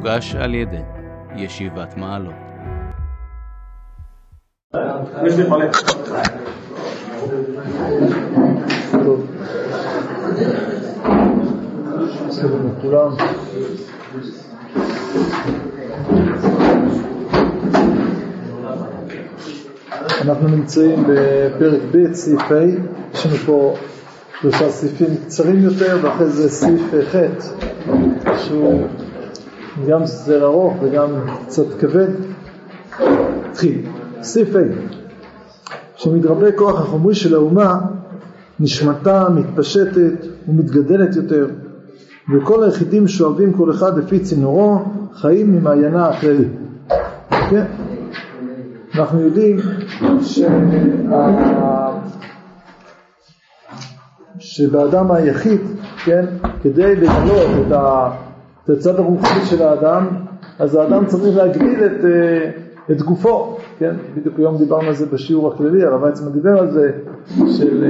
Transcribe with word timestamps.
מוגש 0.00 0.34
על 0.34 0.54
ידי 0.54 0.82
ישיבת 1.36 1.96
מעלות. 1.96 2.34
אנחנו 20.22 20.48
נמצאים 20.48 21.04
בפרק 21.04 21.80
ב', 21.92 22.12
סעיף 22.12 22.40
ה', 22.40 22.64
יש 23.14 23.26
לנו 23.26 23.36
פה 23.36 23.76
שלושה 24.40 24.70
סעיפים 24.70 25.16
קצרים 25.26 25.62
יותר, 25.62 25.98
ואחרי 26.02 26.26
זה 26.26 26.48
סעיף 26.50 26.80
ח', 27.12 27.16
שהוא 28.36 28.86
גם 29.88 30.06
סדר 30.06 30.44
ארוך 30.44 30.74
וגם 30.82 31.08
קצת 31.46 31.66
כבד. 31.80 32.08
נתחיל. 33.50 33.82
סעיף 34.22 34.56
ה', 34.56 34.58
שמתרבה 35.96 36.52
כוח 36.52 36.80
החומרי 36.80 37.14
של 37.14 37.34
האומה, 37.34 37.80
נשמתה 38.60 39.28
מתפשטת 39.28 40.26
ומתגדלת 40.48 41.16
יותר, 41.16 41.46
וכל 42.34 42.64
היחידים 42.64 43.08
שואבים 43.08 43.52
כל 43.52 43.70
אחד 43.70 43.98
לפי 43.98 44.18
צינורו, 44.18 44.78
חיים 45.14 45.52
ממעיינה 45.52 46.08
הכללי. 46.08 46.48
כן? 47.50 47.64
אנחנו 48.94 49.20
יודעים 49.20 49.58
שה... 50.22 50.48
שבאדם 54.38 55.10
היחיד, 55.10 55.60
כן, 56.04 56.24
כדי 56.62 56.96
לגלות 56.96 57.66
את, 57.66 57.72
ה... 57.72 58.10
את 58.72 58.76
הצד 58.76 58.98
הרוחני 58.98 59.44
של 59.44 59.62
האדם, 59.62 60.06
אז 60.58 60.74
האדם 60.74 61.06
צריך 61.06 61.36
להגדיל 61.36 61.84
את, 61.84 62.04
את 62.90 63.02
גופו, 63.02 63.56
כן, 63.78 63.94
בדיוק 64.16 64.38
היום 64.38 64.56
דיברנו 64.58 64.88
על 64.88 64.94
זה 64.94 65.06
בשיעור 65.06 65.52
הכללי, 65.52 65.84
הרב 65.84 66.02
ויצמן 66.02 66.32
דיבר 66.32 66.58
על 66.58 66.70
זה, 66.70 66.90
של, 67.58 67.84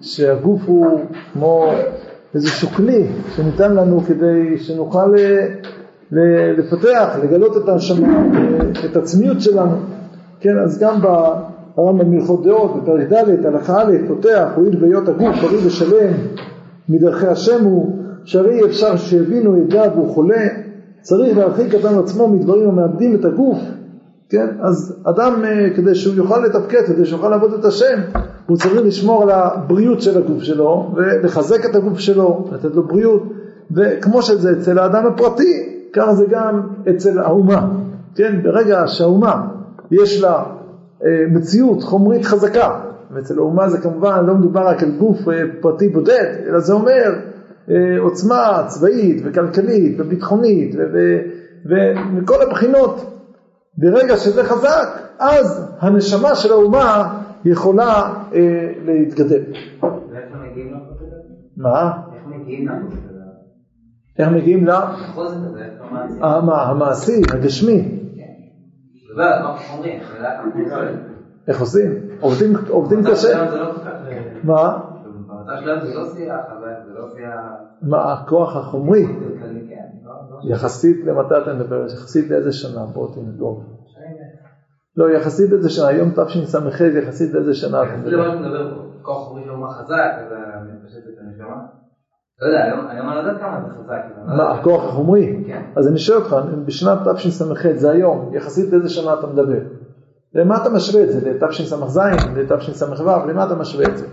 שהגוף 0.00 0.60
הוא 0.66 1.00
כמו 1.32 1.70
איזשהו 2.34 2.68
כלי 2.68 3.06
שניתן 3.36 3.74
לנו 3.74 4.00
כדי 4.00 4.58
שנוכל 4.58 5.12
לפתח, 6.58 7.18
לגלות 7.22 7.56
את 7.56 7.68
הנשמה, 7.68 8.26
את 8.90 8.96
עצמיות 8.96 9.40
שלנו. 9.40 9.76
כן, 10.40 10.58
אז 10.58 10.78
גם 10.78 11.00
ברמב"ם 11.76 12.10
מלכות 12.10 12.44
דעות, 12.44 12.82
בפרק 12.82 13.12
ד', 13.12 13.46
הלכה 13.46 13.82
א', 13.82 13.92
פותח, 14.08 14.48
הואיל 14.56 14.76
בהיות 14.80 15.08
הגוף 15.08 15.36
בריא 15.42 15.66
ושלם 15.66 16.12
מדרכי 16.88 17.26
השם 17.26 17.64
הוא, 17.64 17.97
שהרי 18.28 18.64
אפשר 18.64 18.96
שיבינו 18.96 19.56
ידע 19.56 19.82
והוא 19.94 20.14
חולה, 20.14 20.46
צריך 21.00 21.38
להרחיק 21.38 21.74
אדם 21.74 21.98
עצמו 21.98 22.28
מדברים 22.28 22.68
המאבדים 22.68 23.14
את 23.14 23.24
הגוף, 23.24 23.58
כן, 24.28 24.46
אז 24.60 24.96
אדם 25.04 25.44
כדי 25.76 25.94
שהוא 25.94 26.14
יוכל 26.14 26.38
לתפקד, 26.38 26.82
כדי 26.86 27.06
שיוכל 27.06 27.28
לעבוד 27.28 27.52
את 27.52 27.64
השם, 27.64 28.00
הוא 28.46 28.56
צריך 28.56 28.80
לשמור 28.84 29.22
על 29.22 29.30
הבריאות 29.30 30.02
של 30.02 30.18
הגוף 30.18 30.42
שלו 30.42 30.94
ולחזק 30.96 31.64
את 31.70 31.74
הגוף 31.74 31.98
שלו, 31.98 32.48
לתת 32.52 32.74
לו 32.74 32.82
בריאות, 32.82 33.22
וכמו 33.70 34.22
שזה 34.22 34.52
אצל 34.52 34.78
האדם 34.78 35.06
הפרטי, 35.06 35.82
ככה 35.92 36.14
זה 36.14 36.24
גם 36.30 36.60
אצל 36.90 37.18
האומה, 37.18 37.68
כן, 38.14 38.42
ברגע 38.42 38.82
שהאומה 38.86 39.46
יש 39.90 40.22
לה 40.22 40.44
אה, 41.04 41.24
מציאות 41.30 41.82
חומרית 41.82 42.24
חזקה, 42.24 42.80
ואצל 43.14 43.38
האומה 43.38 43.68
זה 43.68 43.78
כמובן 43.78 44.26
לא 44.26 44.34
מדובר 44.34 44.66
רק 44.66 44.82
על 44.82 44.90
גוף 44.98 45.28
אה, 45.28 45.42
פרטי 45.60 45.88
בודד, 45.88 46.34
אלא 46.48 46.58
זה 46.58 46.72
אומר 46.72 46.92
אה, 46.92 47.37
עוצמה 47.98 48.64
צבאית 48.66 49.22
וכלכלית 49.24 49.96
וביטחונית 50.00 50.74
ומכל 51.64 52.42
הבחינות, 52.42 53.14
ברגע 53.78 54.16
שזה 54.16 54.44
חזק, 54.44 54.88
אז 55.18 55.76
הנשמה 55.80 56.34
של 56.34 56.52
האומה 56.52 57.20
יכולה 57.44 58.14
להתגדל. 58.84 59.42
לחוזק 59.42 59.92
הזה? 60.32 61.28
מה? 61.56 61.92
איך 62.14 62.26
מגיעים 62.26 62.68
הזה? 62.68 62.96
איך 64.18 64.28
מגיעים 64.28 64.66
ל... 64.66 64.70
איך 64.70 65.16
המעשי? 66.22 67.20
הגשמי. 67.32 67.98
זה 69.08 69.14
לא, 69.16 69.24
לא. 69.40 69.54
איך 71.48 71.60
עושים? 71.60 71.92
עובדים, 72.70 73.04
קשה. 73.10 73.44
לא. 73.54 73.72
מה? 74.44 74.78
במצב 75.48 75.62
שלנו 75.64 75.86
זה 75.86 75.94
לא 75.94 76.04
שיח 76.04 76.40
חזק, 76.50 76.86
זה 76.86 76.92
לא 76.98 77.08
שיח... 77.08 77.40
מה 77.82 78.12
הכוח 78.12 78.56
החומרי? 78.56 79.06
כן. 79.06 79.84
לא- 80.04 80.12
לא- 80.30 80.54
יחסית 80.54 81.06
למתי 81.06 81.34
אתה 81.42 81.54
מדבר? 81.54 81.84
יחסית 81.86 82.30
לאיזה 82.30 82.52
שנה? 82.52 82.80
בוא 82.84 83.14
תנדור. 83.14 83.62
לא, 84.96 85.10
יחסית 85.10 85.50
לאיזה 85.50 85.70
שנה, 85.70 85.86
היום 85.88 86.10
תשס"ח, 86.10 86.80
יחסית 86.80 87.34
לאיזה 87.34 87.54
שנה 87.54 87.82
אתה 87.82 87.90
מה 87.90 87.96
מדבר? 87.96 88.30
שאתה 88.30 88.40
מדבר 88.40 88.74
פה, 88.74 88.82
כוח 89.02 89.28
חומרי 89.28 89.44
של 89.44 89.50
אומה 89.50 89.70
חזק, 89.70 90.10
אז 90.18 90.32
מתפשט 90.74 90.98
את 90.98 91.18
הנשמה. 91.20 91.56
לא 92.42 92.46
יודע, 92.46 92.64
היום 92.64 93.08
אני 93.08 93.14
לא 93.14 93.20
יודע 93.20 93.38
כמה 93.38 93.60
זה 93.60 93.74
חזק. 93.84 94.02
לא 94.28 94.36
מה. 94.36 94.50
הכוח 94.52 94.84
החומרי? 94.84 95.44
כן. 95.46 95.62
אז 95.76 95.88
אני 95.88 95.98
שואל 95.98 96.18
אותך, 96.18 96.36
בשנת 96.64 96.98
תשס"ח, 97.14 97.66
זה 97.74 97.90
היום, 97.90 98.30
יחסית 98.34 98.72
לאיזה 98.72 98.88
שנה 98.88 99.14
אתה 99.18 99.26
מדבר? 99.26 99.58
למה 100.34 100.62
אתה 100.62 100.70
משווה 100.70 101.02
את 101.02 101.12
זה? 101.12 101.30
לתשס"ז, 101.30 102.00
לתשס"ו, 102.36 103.04
למה 103.28 103.44
אתה 103.44 103.54
משווה 103.54 103.84
את 103.88 103.98
זה? 103.98 104.06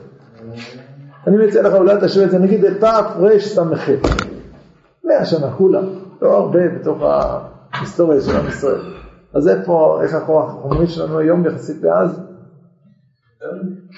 אני 1.27 1.47
מציע 1.47 1.61
לך 1.61 1.73
אולי 1.73 1.95
תשווה 2.01 2.25
את 2.25 2.31
זה, 2.31 2.39
נגיד 2.39 2.61
לתרס"ח, 2.61 3.89
מאה 5.03 5.25
שנה, 5.25 5.51
כולה, 5.51 5.81
לא 6.21 6.37
הרבה 6.37 6.69
בתוך 6.79 7.03
ההיסטוריה 7.73 8.21
של 8.21 8.35
עם 8.37 8.47
ישראל. 8.47 8.81
אז 9.33 9.47
איפה, 9.47 9.99
איך 10.03 10.13
הכוח 10.13 10.49
החומרי 10.49 10.87
שלנו 10.87 11.19
היום 11.19 11.45
יחסית 11.45 11.83
לאז? 11.83 12.21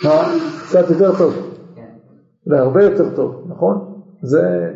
מה? 0.04 0.24
קצת 0.68 0.90
יותר 0.90 1.18
טוב. 1.18 1.34
כן. 1.76 1.82
אולי 2.48 2.60
הרבה 2.60 2.84
יותר 2.84 3.16
טוב, 3.16 3.46
נכון? 3.50 4.02
זה, 4.22 4.72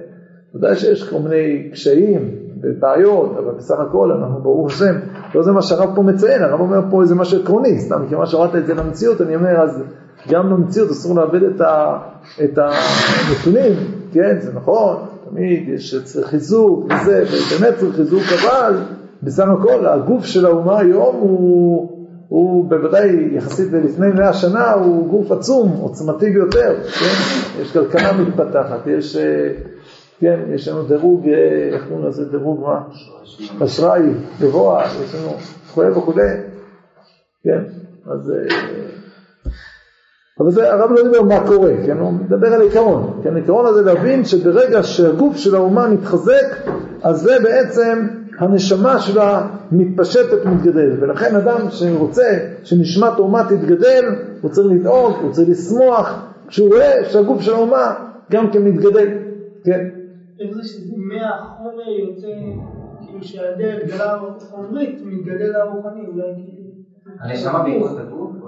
ודאי 0.56 0.76
שיש 0.76 1.10
כל 1.10 1.20
מיני 1.20 1.70
קשיים 1.72 2.41
ובעיות, 2.64 3.38
אבל 3.38 3.54
בסך 3.58 3.80
הכל 3.80 4.12
אנחנו 4.12 4.42
ברוך 4.42 4.72
השם, 4.72 4.96
לא 5.36 5.44
זה 5.44 5.52
מה 5.52 5.62
שהרב 5.62 5.96
פה 5.96 6.02
מציין, 6.04 6.44
הרב 6.44 6.60
אומר 6.60 6.82
פה 6.90 7.02
איזה 7.02 7.16
משהו 7.16 7.42
עקרוני, 7.42 7.80
סתם 7.80 8.02
מכיוון 8.06 8.26
שהורדת 8.26 8.56
את 8.56 8.66
זה 8.66 8.74
למציאות, 8.74 9.22
אני 9.22 9.36
אומר, 9.36 9.62
אז 9.62 9.84
גם 10.30 10.50
במציאות 10.50 10.92
אסור 10.92 11.16
לאבד 11.16 11.44
את, 11.44 11.62
ה, 11.62 11.98
את 12.44 12.58
הנתונים, 12.58 13.74
כן, 14.12 14.38
זה 14.40 14.54
נכון, 14.54 14.96
תמיד 15.30 15.70
יש 15.70 15.96
צריך 16.04 16.28
חיזוק 16.28 16.86
וזה, 16.86 17.24
ובאמת 17.24 17.78
צריך 17.78 17.96
חיזוק, 17.96 18.24
אבל 18.42 18.78
בסך 19.24 19.46
הכל 19.60 19.86
הגוף 19.86 20.26
של 20.26 20.46
האומה 20.46 20.80
היום 20.80 21.16
הוא... 21.16 22.02
הוא 22.32 22.70
בוודאי 22.70 23.36
יחסית 23.36 23.74
ללפני 23.74 24.08
מאה 24.08 24.34
שנה 24.34 24.74
הוא 24.74 25.08
גוף 25.08 25.32
עצום, 25.32 25.72
עוצמתי 25.82 26.30
ביותר, 26.30 26.76
כן? 26.84 27.14
יש 27.62 27.74
כלכלה 27.74 28.14
מתפתחת, 28.14 28.88
יש, 28.88 29.18
אה, 29.18 29.48
כן, 30.22 30.40
יש 30.54 30.68
לנו 30.68 30.84
דירוג, 30.84 31.28
אה, 31.28 31.70
איך 31.74 31.88
קוראים 31.88 32.08
לזה? 32.08 32.26
דירוג 32.26 32.62
מה? 32.62 32.82
אשראי 33.64 34.02
גבוה, 34.42 34.84
יש 35.04 35.16
לנו 35.16 35.32
וכו' 35.68 35.98
וכו', 35.98 36.14
כן, 37.44 37.64
אז... 38.06 38.32
אה, 38.32 38.56
אבל 40.40 40.52
זה, 40.52 40.74
הרב 40.74 40.92
לא 40.92 41.04
דיבר 41.04 41.22
מה 41.22 41.48
קורה, 41.48 41.72
כן, 41.86 41.98
הוא 41.98 42.14
מדבר 42.14 42.54
על 42.54 42.62
עיקרון, 42.62 43.22
כן, 43.24 43.36
העיקרון 43.36 43.66
הזה 43.66 43.82
להבין 43.82 44.26
שברגע 44.26 44.84
שהגוף 44.84 45.38
של 45.38 45.56
האומה 45.56 45.88
מתחזק, 45.88 46.56
אז 47.04 47.22
זה 47.22 47.40
בעצם 47.44 48.08
הנשמה 48.40 49.00
שלה 49.00 49.48
מתפשטת 49.72 50.46
ומתגדלת, 50.46 51.00
ולכן 51.02 51.36
אדם 51.36 51.60
שרוצה 51.70 52.38
שנשמת 52.64 53.14
האומה 53.14 53.44
תתגדל, 53.50 54.06
הוא 54.42 54.52
צריך 54.52 54.68
לדאוג, 54.72 55.16
הוא 55.22 55.32
צריך 55.32 55.50
לשמוח, 55.50 56.26
כשהוא 56.48 56.70
רואה 56.70 57.04
שהגוף 57.10 57.42
של 57.42 57.54
האומה 57.54 57.94
גם 58.32 58.52
כן 58.52 58.64
מתגדל, 58.64 59.08
כן, 59.64 60.01
איך 60.42 60.56
זה 60.56 60.64
שזה 60.64 60.94
מהחומר 60.98 61.90
יוצא, 61.90 62.28
כאילו 63.06 63.24
שהדרך 63.24 63.84
גדלה 63.84 64.20
חומרית, 64.52 65.02
מתגדל 65.06 65.56
הרוחני, 65.56 66.08
אולי 66.08 66.34
כאילו... 66.36 66.62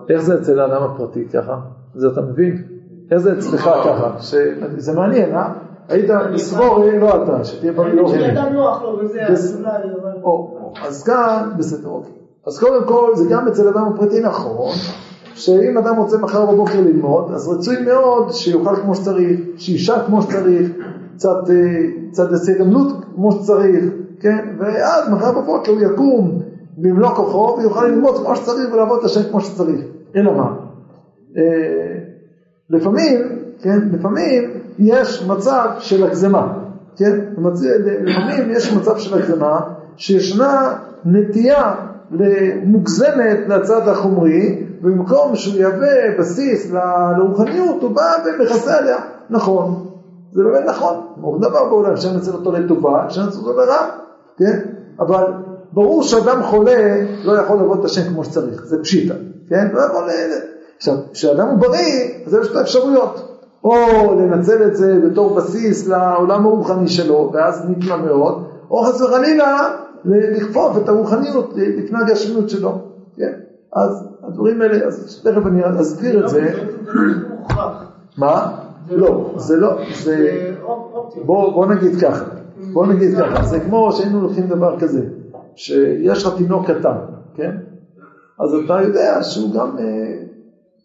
איך 0.09 0.21
זה 0.21 0.39
אצל 0.39 0.59
האדם 0.59 0.83
הפרטי 0.83 1.25
ככה? 1.27 1.59
זה 1.95 2.07
אתה 2.07 2.21
מבין? 2.21 2.63
איך 3.11 3.19
זה 3.19 3.33
אצלך 3.37 3.61
ככה? 3.61 4.21
ש... 4.21 4.35
זה 4.77 4.93
מעניין, 4.93 5.35
אה? 5.35 5.53
היית 5.89 6.09
לסבור, 6.31 6.83
לא 6.99 7.23
אתה, 7.23 7.43
שתהיה 7.43 7.71
בריא 7.71 7.93
לא 7.93 8.07
כשאדם 8.07 8.53
נוח 8.53 8.81
לו 8.81 8.99
וזה, 8.99 9.27
אז 9.27 9.57
אולי, 9.59 9.71
אז 10.81 11.03
כאן, 11.03 11.49
בסדר, 11.57 11.89
אוקיי. 11.89 12.11
אז 12.47 12.59
קודם 12.59 12.87
כל, 12.87 13.11
זה 13.15 13.29
גם 13.29 13.47
אצל 13.47 13.67
אדם 13.67 13.93
הפרטי 13.93 14.19
נכון, 14.19 14.71
שאם 15.35 15.77
אדם 15.77 15.95
רוצה 15.95 16.17
מחר 16.17 16.45
בבוקר 16.45 16.81
ללמוד, 16.81 17.31
אז 17.31 17.49
רצוי 17.49 17.75
מאוד 17.85 18.31
שיאכל 18.31 18.75
כמו 18.75 18.95
שצריך, 18.95 19.39
שישן 19.57 19.97
כמו 20.05 20.21
שצריך, 20.21 20.71
קצת, 21.15 21.49
אה, 21.49 21.89
קצת 22.11 22.29
גמלות 22.59 23.05
כמו 23.15 23.31
שצריך, 23.31 23.85
כן? 24.19 24.55
ואז 24.59 25.09
מחר 25.09 25.41
בבוקר 25.41 25.71
הוא 25.71 25.81
יקום 25.81 26.39
במלוא 26.77 27.09
כוחו 27.09 27.57
ויוכל 27.57 27.87
ללמוד 27.87 28.15
כמו 28.25 28.35
שצריך 28.35 28.73
ולעבוד 28.73 28.99
את 28.99 29.05
השם 29.05 29.29
כמו 29.29 29.41
שצריך. 29.41 29.81
אלא 30.15 30.33
מה? 30.37 30.55
אה, 31.37 31.97
לפעמים, 32.69 33.19
כן, 33.61 33.79
לפעמים 33.91 34.43
יש 34.79 35.27
מצב 35.27 35.69
של 35.79 36.03
הגזמה. 36.03 36.53
כן? 36.97 37.19
לפעמים 38.03 38.51
יש 38.51 38.73
מצב 38.73 38.97
של 38.97 39.19
הקרנה 39.19 39.59
שישנה 39.97 40.73
נטייה 41.05 41.75
מוגזמת 42.63 43.39
לצד 43.47 43.87
החומרי, 43.87 44.63
ובמקום 44.83 45.35
שהוא 45.35 45.55
יהווה 45.55 46.17
בסיס 46.19 46.71
לרוחניות, 46.71 47.81
הוא 47.81 47.91
בא 47.91 48.01
ומכסה 48.25 48.77
עליה. 48.77 48.97
נכון, 49.29 49.85
זה 50.31 50.43
באמת 50.43 50.65
נכון, 50.65 51.01
הוא 51.21 51.37
דבר 51.41 51.69
בעולם, 51.69 51.93
אפשר 51.93 52.09
לנצל 52.13 52.31
אותו 52.31 52.51
לטובה, 52.51 53.05
אפשר 53.05 53.21
לנצל 53.21 53.37
אותו 53.37 53.53
לרע, 53.53 53.89
כן? 54.37 54.59
אבל 54.99 55.23
ברור 55.73 56.03
שאדם 56.03 56.43
חולה 56.43 57.01
לא 57.23 57.33
יכול 57.39 57.57
לעבוד 57.57 57.79
את 57.79 57.85
השם 57.85 58.13
כמו 58.13 58.23
שצריך, 58.23 58.65
זה 58.65 58.81
פשיטה, 58.81 59.13
כן? 59.49 59.67
לא 59.73 59.81
יכול... 59.81 60.03
ל- 60.05 60.53
עכשיו, 60.77 60.95
כשאדם 61.13 61.47
הוא 61.47 61.59
בריא, 61.59 62.23
אז 62.25 62.33
יש 62.33 62.51
לו 62.51 62.59
האפשרויות. 62.59 63.29
או 63.63 63.75
לנצל 64.19 64.63
את 64.63 64.75
זה 64.75 64.99
בתור 65.05 65.35
בסיס 65.35 65.87
לעולם 65.87 66.45
הרוחני 66.45 66.87
שלו, 66.87 67.31
ואז 67.33 67.65
נפלא 67.69 67.97
מאוד, 67.97 68.43
או 68.71 68.83
חס 68.83 69.01
וחלילה 69.01 69.69
לכפוף 70.05 70.77
את 70.77 70.89
הרוחניות 70.89 71.53
לפני 71.55 71.99
הגשמיות 71.99 72.49
שלו, 72.49 72.77
כן? 73.17 73.33
אז 73.75 74.07
הדברים 74.23 74.61
האלה, 74.61 74.85
אז 74.85 75.21
תכף 75.23 75.45
אני 75.45 75.81
אסביר 75.81 76.23
את 76.23 76.29
זה. 76.29 76.51
לא. 76.85 77.63
מה? 78.17 78.57
לא, 78.91 79.33
זה 79.37 79.57
לא, 79.57 79.77
זה... 80.03 80.47
בוא, 81.25 81.65
נגיד 81.65 81.99
ככה, 82.01 82.25
בוא 82.73 82.87
נגיד 82.87 83.17
ככה, 83.17 83.43
זה 83.43 83.59
כמו 83.59 83.91
שהיינו 83.91 84.21
לוקחים 84.21 84.47
דבר 84.47 84.79
כזה, 84.79 85.05
שיש 85.55 86.25
לך 86.25 86.33
תינוק 86.37 86.71
קטן, 86.71 86.97
כן? 87.35 87.55
אז 88.39 88.49
אתה 88.65 88.81
יודע 88.81 89.23
שהוא 89.23 89.53
גם, 89.53 89.77
אה, 89.79 89.83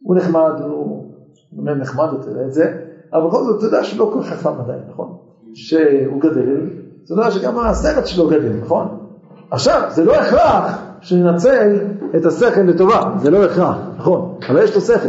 הוא 0.02 0.17
נחמד, 0.17 0.52
הוא 0.61 1.12
באמת 1.52 1.76
נחמד, 1.76 2.08
אתה 2.20 2.31
יודע 2.31 2.46
את 2.46 2.52
זה, 2.52 2.73
אבל 3.12 3.29
בכל 3.29 3.44
זאת 3.44 3.58
אתה 3.58 3.67
יודע 3.67 3.85
שהוא 3.85 3.99
לא 4.06 4.11
כל 4.14 4.23
כך 4.23 4.29
חכם 4.29 4.61
עדיין, 4.61 4.81
נכון? 4.90 5.17
שהוא 5.55 6.20
גדל, 6.20 6.67
אתה 7.05 7.12
יודע 7.12 7.31
שגם 7.31 7.58
הסרט 7.58 8.06
שלו 8.06 8.29
גדל, 8.29 8.52
נכון? 8.62 8.99
עכשיו, 9.50 9.82
זה 9.88 10.05
לא 10.05 10.14
הכרח 10.14 10.79
שננצל 11.00 11.76
את 12.17 12.27
השכל 12.27 12.61
לטובה, 12.61 13.03
זה 13.23 13.31
לא 13.31 13.45
הכרח, 13.45 13.77
נכון, 13.99 14.35
אבל 14.49 14.63
יש 14.63 14.75
לו 14.75 14.81
שכל. 14.81 15.09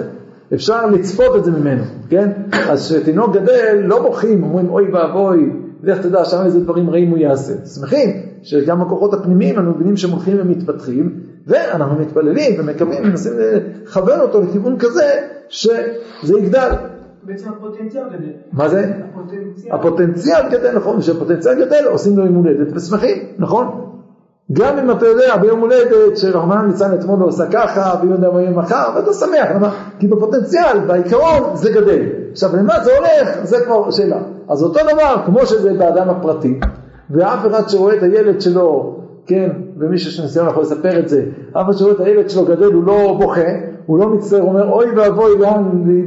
אפשר 0.53 0.85
לצפות 0.85 1.35
את 1.35 1.45
זה 1.45 1.51
ממנו, 1.51 1.83
כן? 2.09 2.31
אז 2.69 2.85
כשתינוק 2.85 3.35
גדל, 3.35 3.81
לא 3.83 4.01
בוכים, 4.01 4.43
אומרים 4.43 4.69
אוי 4.69 4.91
ואבוי, 4.91 5.49
לך 5.83 5.97
תדע 5.97 6.25
שם 6.25 6.41
איזה 6.45 6.59
דברים 6.59 6.89
רעים 6.89 7.09
הוא 7.09 7.17
יעשה. 7.17 7.53
שמחים 7.65 8.09
שגם 8.43 8.81
הכוחות 8.81 9.13
הפנימיים, 9.13 9.55
אנחנו 9.55 9.71
מבינים 9.71 9.97
שהם 9.97 10.11
הולכים 10.11 10.37
ומתפתחים, 10.39 11.19
ואנחנו 11.47 11.99
מתפללים 11.99 12.59
ומקווים, 12.59 13.03
מנסים 13.03 13.33
לכוון 13.37 14.19
אותו 14.19 14.41
לכיוון 14.41 14.77
כזה, 14.79 15.09
שזה 15.49 16.37
יגדל. 16.37 16.69
בעצם 17.23 17.49
הפוטנציאל 17.49 18.03
גדל. 18.09 18.31
מה 18.51 18.69
זה? 18.69 18.91
הפוטנציאל. 19.11 19.75
הפוטנציאל 19.75 20.49
גדל, 20.51 20.75
נכון, 20.75 20.99
כשהפוטנציאל 20.99 21.65
גדל 21.65 21.85
עושים 21.85 22.17
לו 22.17 22.25
יום 22.25 22.35
הולדת 22.35 22.75
ושמחים, 22.75 23.17
נכון? 23.37 23.88
גם 24.53 24.79
אם 24.79 24.91
אתה 24.91 25.05
יודע 25.05 25.37
ביום 25.37 25.59
הולדת 25.59 26.17
שרחמנא 26.17 26.67
ליצלן 26.67 26.93
אתמול 26.93 27.19
לא 27.19 27.25
עושה 27.25 27.45
ככה, 27.51 27.93
ואם 28.01 28.11
יודע 28.11 28.29
מה 28.31 28.41
יהיה 28.41 28.51
מחר, 28.51 28.89
ואתה 28.95 29.13
שמח, 29.13 29.51
למה? 29.55 29.69
כי 29.99 30.07
בפוטנציאל, 30.07 30.79
בעיקרון, 30.87 31.55
זה 31.55 31.71
גדל. 31.71 32.01
עכשיו, 32.31 32.49
למה 32.55 32.83
זה 32.83 32.91
הולך? 32.97 33.29
זה 33.43 33.57
כבר 33.65 33.91
שאלה. 33.91 34.17
אז 34.49 34.63
אותו 34.63 34.79
דבר, 34.93 35.15
כמו 35.25 35.45
שזה 35.45 35.73
באדם 35.73 36.09
הפרטי, 36.09 36.59
ואף 37.09 37.47
אחד 37.47 37.69
שרואה 37.69 37.95
את 37.95 38.03
הילד 38.03 38.41
שלו, 38.41 38.95
כן, 39.25 39.49
ומי 39.77 39.97
שיש 39.97 40.19
לו 40.19 40.25
ניסיון 40.25 40.47
יכול 40.47 40.63
לספר 40.63 40.99
את 40.99 41.09
זה, 41.09 41.23
אף 41.51 41.65
אחד 41.65 41.73
שרואה 41.73 41.93
את 41.93 41.99
הילד 41.99 42.29
שלו 42.29 42.45
גדל, 42.45 42.73
הוא 42.73 42.83
לא 42.83 43.17
בוכה, 43.19 43.49
הוא 43.85 43.99
לא 43.99 44.09
מצטער, 44.09 44.39
הוא 44.39 44.49
אומר, 44.49 44.71
אוי 44.71 44.85
ואבוי, 44.95 45.37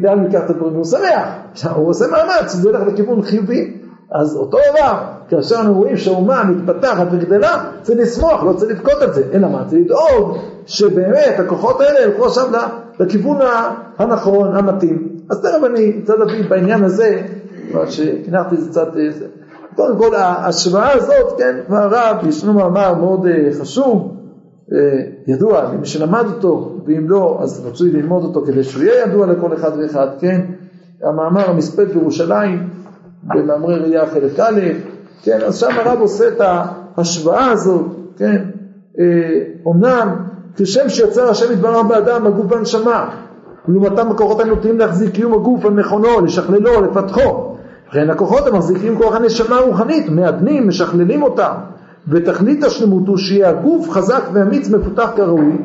לאן, 0.02 0.20
ניקח 0.24 0.40
את 0.44 0.50
הדברים, 0.50 0.74
הוא 0.74 0.84
שמח. 0.84 1.28
הוא 1.74 1.88
עושה 1.88 2.04
מאמץ, 2.06 2.52
זה 2.52 2.68
ילך 2.70 2.80
לכיוון 2.86 3.22
חיובי. 3.22 3.81
אז 4.14 4.36
אותו 4.36 4.58
דבר, 4.70 4.98
כאשר 5.28 5.54
אנחנו 5.54 5.74
רואים 5.74 5.96
שהאומה 5.96 6.44
מתפתחת 6.44 7.06
וגדלה, 7.12 7.64
צריך 7.82 7.98
לשמוח, 7.98 8.42
לא 8.42 8.52
צריך 8.52 8.70
לבכות 8.70 9.02
את 9.02 9.14
זה, 9.14 9.22
אלא 9.32 9.48
מה? 9.48 9.64
צריך 9.66 9.82
לדאוג 9.84 10.38
שבאמת 10.66 11.34
הכוחות 11.38 11.80
האלה 11.80 12.00
ילכו 12.00 12.24
עכשיו 12.24 12.46
לכיוון 13.00 13.36
הנכון, 13.98 14.56
המתאים. 14.56 15.08
אז 15.30 15.40
תכף 15.40 15.64
אני 15.66 15.96
רוצה 16.00 16.16
להביא 16.16 16.48
בעניין 16.48 16.84
הזה, 16.84 17.22
כבר 17.70 17.90
שהנחתי 17.90 18.54
את 18.54 18.60
זה 18.60 18.70
קצת, 18.70 18.96
אה. 18.96 19.26
קודם 19.76 19.98
כל 19.98 20.14
ההשוואה 20.14 20.92
הזאת, 20.92 21.38
כן, 21.38 21.56
כבר 21.66 21.76
הרב, 21.76 22.26
ישנו 22.26 22.52
מאמר 22.52 22.94
מאוד 22.94 23.26
אה, 23.26 23.48
חשוב, 23.60 24.16
אה, 24.72 24.78
ידוע 25.26 25.62
למי 25.62 25.86
שלמד 25.86 26.24
אותו, 26.34 26.78
ואם 26.86 27.08
לא, 27.08 27.38
אז 27.42 27.66
רצוי 27.66 27.90
ללמוד 27.90 28.24
אותו 28.24 28.42
כדי 28.46 28.64
שהוא 28.64 28.82
יהיה 28.82 29.02
ידוע 29.02 29.26
לכל 29.26 29.54
אחד 29.54 29.70
ואחד, 29.78 30.06
כן? 30.20 30.40
המאמר 31.02 31.50
המספד 31.50 31.88
בירושלים, 31.88 32.68
במאמרי 33.24 33.78
ראייה 33.78 34.06
חלק 34.06 34.40
א', 34.40 34.60
כן, 35.22 35.38
אז 35.46 35.58
שם 35.58 35.70
הרב 35.70 36.00
עושה 36.00 36.28
את 36.28 36.40
ההשוואה 36.40 37.50
הזאת, 37.50 37.86
כן, 38.16 38.42
אומנם 39.66 40.08
כשם 40.56 40.88
שיצר 40.88 41.30
השם 41.30 41.52
יתברך 41.52 41.86
באדם, 41.86 42.26
הגוף 42.26 42.52
והנשמה, 42.52 43.10
ולעומתם 43.68 44.10
הכוחות 44.10 44.40
הנוטים 44.40 44.78
להחזיק 44.78 45.14
קיום 45.14 45.34
הגוף 45.34 45.64
על 45.64 45.72
מכונו, 45.72 46.20
לשכללו, 46.20 46.80
לפתחו, 46.80 47.56
וכן 47.88 48.10
הכוחות 48.10 48.46
המחזיקים 48.46 48.96
כוח 48.98 49.14
הנשמה 49.14 49.56
הרוחנית, 49.56 50.08
מעדנים, 50.08 50.68
משכללים 50.68 51.22
אותם, 51.22 51.52
ותכלית 52.08 52.64
השלמות 52.64 53.08
הוא 53.08 53.16
שיהיה 53.16 53.48
הגוף 53.48 53.90
חזק 53.90 54.22
ואמיץ 54.32 54.70
מפותח 54.70 55.10
כראוי, 55.16 55.56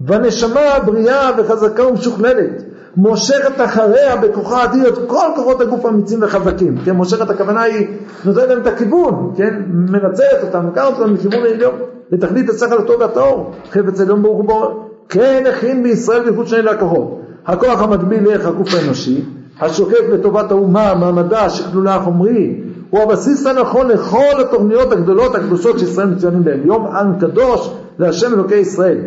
והנשמה 0.00 0.60
בריאה 0.86 1.30
וחזקה 1.38 1.86
ומשוכללת, 1.86 2.62
מושכת 2.96 3.60
אחריה 3.64 4.16
בכוחה 4.16 4.62
האדיר 4.62 4.88
את 4.88 4.98
כל 5.06 5.26
כוחות 5.36 5.60
הגוף 5.60 5.84
האמיצים 5.84 6.18
וחזקים, 6.22 6.76
כן, 6.84 6.90
מושכת 6.90 7.30
הכוונה 7.30 7.62
היא 7.62 7.86
נותנת 8.24 8.48
להם 8.48 8.58
את 8.58 8.66
הכיוון, 8.66 9.32
כן, 9.36 9.62
מנצלת 9.68 10.42
אותם, 10.42 10.66
לקחת 10.68 10.98
אותם 10.98 11.14
לכיוון 11.14 11.42
העליון, 11.42 11.74
לתכלית 12.10 12.50
השכל 12.50 12.78
הטוב 12.78 13.00
והטהור, 13.00 13.52
חפץ 13.70 14.00
עליון 14.00 14.22
ברוך 14.22 14.36
הוא 14.36 14.44
ברוך, 14.44 14.88
כן 15.08 15.44
הכין 15.48 15.82
בישראל 15.82 16.24
בייחוד 16.24 16.46
שני 16.46 16.62
לקוחות, 16.62 17.20
הכוח 17.46 17.82
המקביל 17.82 18.24
לערך 18.24 18.46
הגוף 18.46 18.74
האנושי, 18.74 19.24
השוקק 19.60 20.04
לטובת 20.12 20.50
האומה, 20.50 20.94
מעמדה, 20.94 21.50
שכלולה 21.50 21.94
החומרי, 21.94 22.60
הוא 22.90 23.02
הבסיס 23.02 23.46
הנכון 23.46 23.88
לכל 23.88 24.40
התוכניות 24.40 24.92
הגדולות 24.92 25.34
הקדושות 25.34 25.78
שישראל 25.78 26.06
מצוינים 26.06 26.44
בהן, 26.44 26.60
יום 26.64 26.86
עם 26.86 27.18
קדוש 27.18 27.70
להשם 27.98 28.34
אלוקי 28.34 28.56
ישראל. 28.56 28.98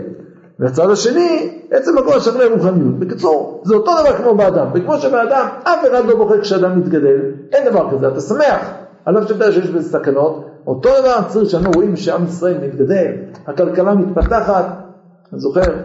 והצד 0.60 0.90
השני, 0.90 1.60
עצם 1.72 1.98
הכל 1.98 2.18
השכלי 2.18 2.46
רוחניות. 2.46 3.00
בקיצור, 3.00 3.62
זה 3.66 3.76
אותו 3.76 3.92
דבר 4.02 4.18
כמו 4.18 4.36
באדם. 4.36 4.68
וכמו 4.74 4.98
שבאדם, 4.98 5.48
אף 5.64 5.86
אחד 5.92 6.06
לא 6.06 6.16
בוחר 6.16 6.42
כשאדם 6.42 6.80
מתגדל, 6.80 7.20
אין 7.52 7.70
דבר 7.72 7.92
כזה, 7.92 8.08
אתה 8.08 8.20
שמח. 8.20 8.74
על 9.06 9.18
אף 9.18 9.24
שאתה 9.24 9.34
יודע 9.34 9.52
שיש 9.52 9.70
בזה 9.70 9.90
סכנות, 9.90 10.46
אותו 10.68 10.90
דבר 11.00 11.20
צריך 11.28 11.50
שאנו 11.50 11.72
רואים 11.76 11.96
שעם 11.96 12.24
ישראל 12.24 12.68
מתגדל, 12.68 13.12
הכלכלה 13.48 13.96
מתפתחת. 13.96 14.66
אני 15.32 15.40
זוכר 15.40 15.76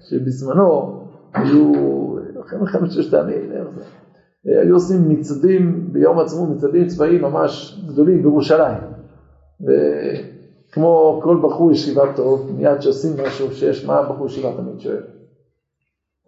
שבזמנו 0.00 1.00
היו, 1.34 1.72
אחרי 2.46 2.58
מלחמת 2.58 2.92
ששת 2.92 3.14
הימים, 3.14 3.50
היו 4.44 4.74
עושים 4.74 5.08
מצעדים 5.08 5.88
ביום 5.92 6.18
העצמאות, 6.18 6.48
מצעדים 6.48 6.86
צבאיים 6.86 7.22
ממש 7.22 7.82
גדולים 7.88 8.22
בירושלים. 8.22 8.80
כמו 10.74 11.20
כל 11.22 11.38
בחור 11.42 11.72
ישיבה 11.72 12.02
טוב, 12.16 12.50
מיד 12.56 12.80
שעושים 12.80 13.12
משהו 13.26 13.52
שיש, 13.52 13.86
מה 13.86 14.02
בחור 14.02 14.26
ישיבה 14.26 14.48
תמיד 14.56 14.80
שואל? 14.80 15.02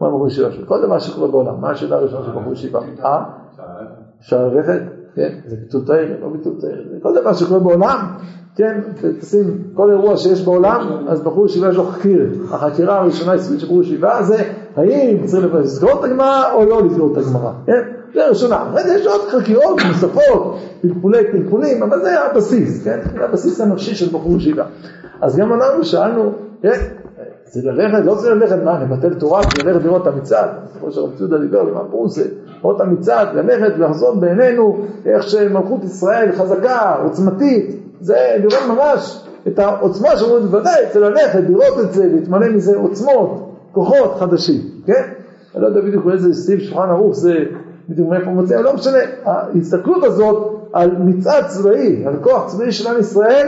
מה 0.01 0.09
בחור 0.09 0.27
ישיבה 0.29 0.53
שואל? 0.53 0.65
כל 0.65 0.83
דבר 0.83 0.99
שקורה 0.99 1.29
בעולם, 1.29 1.61
מה 1.61 1.71
השאלה 1.71 1.97
הראשונה 1.97 2.25
של 2.25 2.41
בחור 2.41 2.53
ישיבה? 2.53 2.81
אה? 3.05 3.25
אפשר 4.21 4.49
ללכת? 4.49 4.81
כן, 5.15 5.39
זה 5.47 5.57
ביטול 5.57 5.87
תאיר, 5.87 6.21
לא 6.21 6.29
ביטול 6.29 6.53
תאיר, 6.61 7.01
כל 7.03 7.21
דבר 7.21 7.33
שקורה 7.33 7.61
בעולם, 7.61 7.99
כן, 8.57 8.81
תשים 9.21 9.63
כל 9.75 9.91
אירוע 9.91 10.17
שיש 10.17 10.45
בעולם, 10.45 11.07
אז 11.09 11.21
בחור 11.21 11.47
ישיבה 11.47 11.69
יש 11.69 11.77
לו 11.77 11.85
חקיר, 11.85 12.31
החקירה 12.51 12.99
הראשונה 12.99 13.39
של 13.39 13.67
בחור 13.67 13.83
ישיבה 13.83 14.23
זה 14.23 14.53
האם 14.77 15.27
צריך 15.27 15.55
לסגור 15.55 16.01
את 16.01 16.05
הגמרא 16.05 16.53
או 16.55 16.65
לא 16.65 16.83
לסגור 16.87 17.13
את 17.13 17.17
הגמרא, 17.17 17.53
כן? 17.67 17.96
זה 18.17 18.25
הראשונה, 18.25 18.69
אחרי 18.71 18.95
יש 18.95 19.07
עוד 19.07 19.21
חקירות 19.29 19.81
נוספות, 19.89 20.59
פלפולי 20.83 21.31
פלפולים, 21.33 21.83
אבל 21.83 22.03
זה 22.03 22.21
הבסיס, 22.21 22.85
כן? 22.85 22.99
זה 23.19 23.25
הבסיס 23.25 23.61
הנפשי 23.61 23.95
של 23.95 24.19
בחור 24.19 24.37
ישיבה. 24.37 24.65
אז 25.21 25.37
גם 25.37 25.53
אנחנו 25.53 25.85
שאלנו, 25.85 26.33
כן, 26.63 26.81
זה 27.45 27.71
ללכת, 27.71 28.05
לא 28.05 28.15
זה 28.15 28.35
ללכת, 28.35 28.63
מה, 28.65 28.83
לבטל 28.83 29.15
תורה, 29.15 29.41
זה 29.43 29.63
ללכת 29.65 29.85
לראות 29.85 30.03
את 30.03 30.07
המצעד, 30.07 30.49
כמו 30.81 30.93
שרב 30.93 31.17
ציודה 31.17 31.39
דיבר, 31.39 31.65
מה 31.75 31.81
פירוש 31.91 32.13
זה, 32.13 32.29
לראות 32.59 32.77
את 32.77 32.81
המצעד, 32.81 33.29
ללכת, 33.35 33.79
לחזון 33.79 34.21
בעינינו, 34.21 34.87
איך 35.07 35.23
שמלכות 35.23 35.85
ישראל 35.85 36.33
חזקה, 36.33 36.97
עוצמתית, 37.03 37.81
זה 38.01 38.17
לראות 38.39 38.63
ממש 38.69 39.25
את 39.49 39.59
העוצמה 39.59 40.09
שאומרים, 40.17 40.43
בוודאי, 40.43 40.85
זה 40.93 41.01
ללכת, 41.01 41.41
לראות 41.49 41.81
את 41.85 41.93
זה, 41.93 42.07
להתמלא 42.07 42.49
מזה 42.49 42.77
עוצמות, 42.77 43.51
כוחות 43.73 44.15
חדשים, 44.19 44.61
כן? 44.87 45.03
אני 45.55 45.63
לא 45.63 45.69
יודע 45.69 45.81
בדיוק 45.81 46.05
באיזה 46.05 46.35
סעיף 46.35 46.61
שולחן 46.61 46.89
ערוך 46.89 47.15
זה 47.15 47.35
בדיוק 47.89 48.09
מאיפה 48.11 48.27
הוא 48.27 48.35
מוצא, 48.35 48.61
לא 48.61 48.75
משנה, 48.75 48.99
ההסתכלות 49.25 50.05
הזאת 50.05 50.57
על 50.73 50.91
מצעד 50.99 51.45
צבאי, 51.47 52.07
על 52.07 52.17
כוח 52.23 52.47
צבאי 52.47 52.73
של 52.73 52.89
עם 52.89 53.01
ישראל 53.01 53.47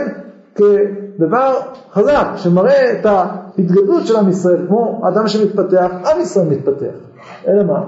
כדבר 0.55 1.53
חזק, 1.91 2.27
שמראה 2.35 2.91
את 2.91 3.05
ההתגדלות 3.05 4.07
של 4.07 4.15
עם 4.15 4.29
ישראל, 4.29 4.65
כמו 4.67 5.01
אדם 5.07 5.27
שמתפתח, 5.27 5.91
עם 6.11 6.21
ישראל 6.21 6.47
מתפתח. 6.47 6.93
אלא 7.47 7.63
מה? 7.63 7.83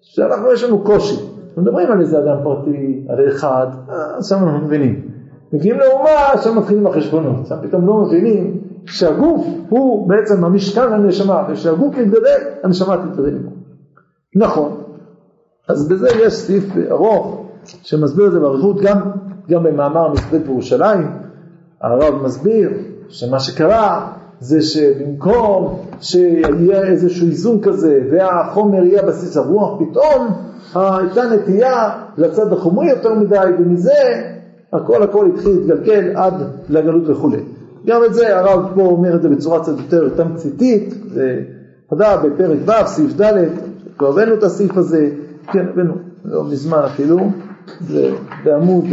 שאנחנו 0.00 0.52
יש 0.52 0.64
לנו 0.64 0.78
קושי, 0.78 1.16
מדברים 1.56 1.92
על 1.92 2.00
איזה 2.00 2.18
אדם 2.18 2.36
פרטי, 2.42 3.06
על 3.08 3.28
אחד, 3.28 3.66
אז 4.18 4.28
שם 4.28 4.36
אנחנו 4.36 4.66
מבינים. 4.66 5.00
מגיעים 5.52 5.78
לאומה, 5.78 6.42
שם 6.42 6.58
מתחילים 6.58 6.86
החשבונות, 6.86 7.46
שם 7.46 7.56
פתאום 7.62 7.86
לא 7.86 7.96
מבינים 7.96 8.60
שהגוף 8.86 9.46
הוא 9.68 10.08
בעצם 10.08 10.44
המשכן 10.44 10.92
לנשמה, 10.92 11.42
ושהגוף 11.48 11.98
מתגדל, 11.98 12.38
הנשמה 12.62 12.96
תתגדל. 12.96 13.38
נכון, 14.36 14.79
אז 15.70 15.88
בזה 15.88 16.08
יש 16.22 16.34
סעיף 16.34 16.64
ארוך 16.90 17.46
שמסביר 17.82 18.26
את 18.26 18.32
זה 18.32 18.40
באריכות, 18.40 18.80
גם, 18.80 19.00
גם 19.50 19.62
במאמר 19.62 20.12
מסבית 20.12 20.46
בירושלים, 20.46 21.10
הרב 21.80 22.22
מסביר 22.24 22.70
שמה 23.08 23.40
שקרה 23.40 24.12
זה 24.40 24.62
שבמקום 24.62 25.78
שיהיה 26.00 26.82
איזשהו 26.82 27.26
איזון 27.26 27.60
כזה 27.60 28.00
והחומר 28.10 28.84
יהיה 28.84 29.02
בסיס 29.02 29.36
הרוח, 29.36 29.80
פתאום 29.80 30.28
הייתה 30.74 31.22
נטייה 31.24 31.90
לצד 32.18 32.52
החומרי 32.52 32.90
יותר 32.90 33.14
מדי, 33.14 33.36
ומזה 33.58 33.92
הכל 34.72 35.02
הכל 35.02 35.26
התחיל 35.26 35.52
להתגלגל 35.52 36.16
עד 36.16 36.34
לגלות 36.68 37.08
וכולי. 37.08 37.42
גם 37.86 38.00
את 38.04 38.14
זה 38.14 38.38
הרב 38.38 38.72
פה 38.74 38.82
אומר 38.82 39.14
את 39.14 39.22
זה 39.22 39.28
בצורה 39.28 39.60
קצת 39.60 39.78
יותר 39.78 40.08
תמציתית, 40.08 40.94
ודאי 41.92 42.16
בפרק 42.28 42.58
ו', 42.66 42.86
סעיף 42.86 43.20
ד', 43.20 43.44
כבר 43.98 44.08
הבאנו 44.08 44.34
את 44.34 44.42
הסעיף 44.42 44.76
הזה, 44.76 45.08
כן, 45.52 45.66
הבאנו, 45.68 45.94
לא 46.24 46.44
מזמן 46.44 46.78
אפילו, 46.78 47.30
זה 47.80 48.10
בעמוד, 48.44 48.84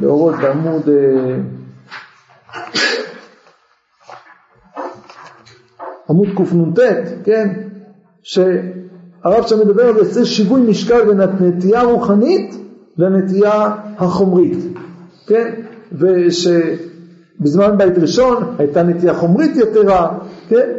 באורות 0.00 0.34
בעמוד 0.42 0.88
עמוד 6.10 6.28
קנ"ט, 6.36 6.78
כן, 7.24 7.48
שהרב 8.22 9.46
שם 9.46 9.58
מדבר 9.60 9.82
על 9.82 10.04
זה 10.04 10.26
שיווי 10.26 10.60
משקל 10.60 11.04
בין 11.04 11.20
הנטייה 11.20 11.80
הרוחנית 11.80 12.54
לנטייה 12.98 13.74
החומרית, 13.98 14.58
כן, 15.26 15.54
ושבזמן 15.92 17.78
בית 17.78 17.98
ראשון 17.98 18.54
הייתה 18.58 18.82
נטייה 18.82 19.14
חומרית 19.14 19.56
יתרה, 19.56 20.18
כן. 20.48 20.70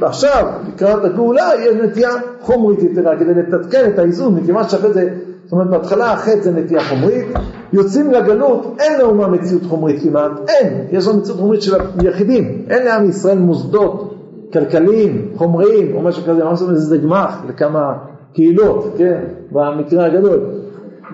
ועכשיו 0.00 0.46
לקראת 0.68 1.04
הגאולה 1.04 1.50
יש 1.60 1.74
נטייה 1.74 2.10
חומרית 2.40 2.82
יתרה 2.82 3.16
כדי 3.16 3.34
לתתקן 3.34 3.88
את 3.94 3.98
האיזון 3.98 4.34
מכיוון 4.34 4.68
שאחרי 4.68 4.92
זה 4.92 5.08
זאת 5.44 5.52
אומרת 5.52 5.70
בהתחלה 5.70 6.12
החטא 6.12 6.40
זה 6.40 6.52
נטייה 6.52 6.84
חומרית 6.84 7.26
יוצאים 7.72 8.10
לגלות 8.10 8.76
אין 8.80 9.00
לאומה 9.00 9.28
מציאות 9.28 9.62
חומרית 9.64 10.02
כמעט 10.02 10.30
אין. 10.48 10.86
יש 10.90 11.08
לנו 11.08 11.18
מציאות 11.18 11.38
חומרית 11.38 11.62
של 11.62 11.74
היחידים. 11.98 12.62
אין 12.70 12.84
לעם 12.84 13.08
ישראל 13.08 13.38
מוסדות 13.38 14.14
כלכליים 14.52 15.32
חומריים 15.36 15.96
או 15.96 16.02
משהו 16.02 16.22
כזה 16.22 16.44
ממש 16.44 16.62
איזה 16.62 16.98
גמח 16.98 17.42
לכמה 17.48 17.92
קהילות 18.34 18.94
כן 18.98 19.20
במקרה 19.52 20.06
הגדול. 20.06 20.40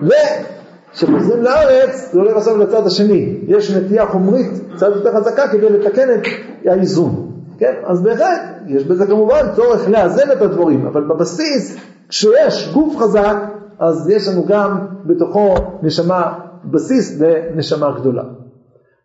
וכשחוזרים 0.01 1.43
לארץ 1.43 2.09
זה 2.13 2.19
הולך 2.19 2.37
עכשיו 2.37 2.57
לצד 2.57 2.87
השני. 2.87 3.35
יש 3.47 3.71
נטייה 3.71 4.05
חומרית 4.05 4.51
קצת 4.75 4.87
יותר 4.95 5.11
חזקה 5.15 5.47
כדי 5.47 5.69
לתקן 5.69 6.09
את 6.13 6.21
האיזון 6.65 7.30
כן, 7.61 7.73
אז 7.85 8.01
בהחלט, 8.01 8.41
יש 8.67 8.83
בזה 8.83 9.05
כמובן 9.05 9.41
צורך 9.55 9.89
לאזן 9.89 10.31
את 10.31 10.41
הדברים, 10.41 10.85
אבל 10.87 11.03
בבסיס, 11.03 11.77
כשיש 12.09 12.71
גוף 12.73 12.97
חזק, 12.97 13.35
אז 13.79 14.09
יש 14.09 14.27
לנו 14.27 14.45
גם 14.45 14.77
בתוכו 15.05 15.55
נשמה, 15.81 16.33
בסיס 16.65 17.21
לנשמה 17.21 17.91
גדולה. 17.99 18.23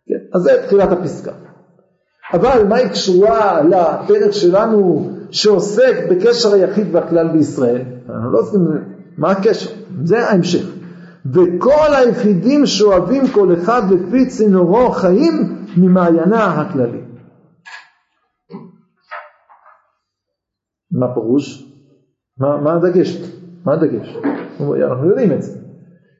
כן, 0.07 0.15
אז 0.33 0.41
זה 0.41 0.51
תחילת 0.65 0.91
הפסקה. 0.91 1.31
אבל 2.33 2.67
מה 2.69 2.75
היא 2.75 2.87
קשורה 2.87 3.61
לפרק 3.61 4.31
שלנו 4.31 5.09
שעוסק 5.31 5.95
בקשר 6.09 6.53
היחיד 6.53 6.87
והכלל 6.95 7.27
בישראל? 7.27 7.81
אנחנו 8.09 8.31
לא 8.31 8.39
עושים, 8.39 8.67
מה 9.17 9.31
הקשר? 9.31 9.69
זה 10.03 10.27
ההמשך. 10.27 10.65
וכל 11.33 11.93
היחידים 11.97 12.65
שאוהבים 12.65 13.27
כל 13.27 13.53
אחד 13.53 13.81
לפי 13.91 14.25
צינורו 14.25 14.91
חיים 14.91 15.55
ממעיינה 15.77 16.45
הכללי. 16.45 17.07
מה 20.91 21.13
פירוש? 21.13 21.73
מה, 22.39 22.57
מה 22.61 22.73
הדגש? 22.73 23.31
מה 23.65 23.73
הדגש? 23.73 24.17
אנחנו 24.59 25.09
יודעים 25.09 25.31
את 25.31 25.41
זה. 25.43 25.57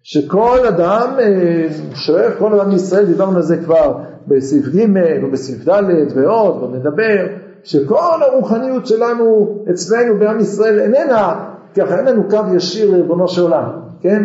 שכל 0.04 0.58
אדם 0.68 1.10
אה, 1.20 1.68
שואף, 1.94 2.34
כל 2.40 2.60
אדם 2.60 2.70
מישראל, 2.70 3.06
דיברנו 3.06 3.36
על 3.36 3.42
זה 3.42 3.58
כבר 3.58 3.98
בסעיף 4.28 4.66
ג' 4.66 4.86
ובסעיף 5.24 5.70
ד' 5.70 5.84
ועוד, 6.16 6.56
ועוד 6.56 6.76
נדבר, 6.76 7.26
שכל 7.64 8.20
הרוחניות 8.22 8.88
שלנו 8.88 9.58
אצלנו 9.72 10.20
בעם 10.20 10.40
ישראל 10.40 10.80
איננה, 10.80 11.46
ככה 11.76 11.98
אין 11.98 12.06
לנו 12.06 12.24
קו 12.30 12.40
ישיר 12.56 12.92
לריבונו 12.92 13.28
של 13.28 13.42
עולם, 13.42 13.70
כן? 14.02 14.24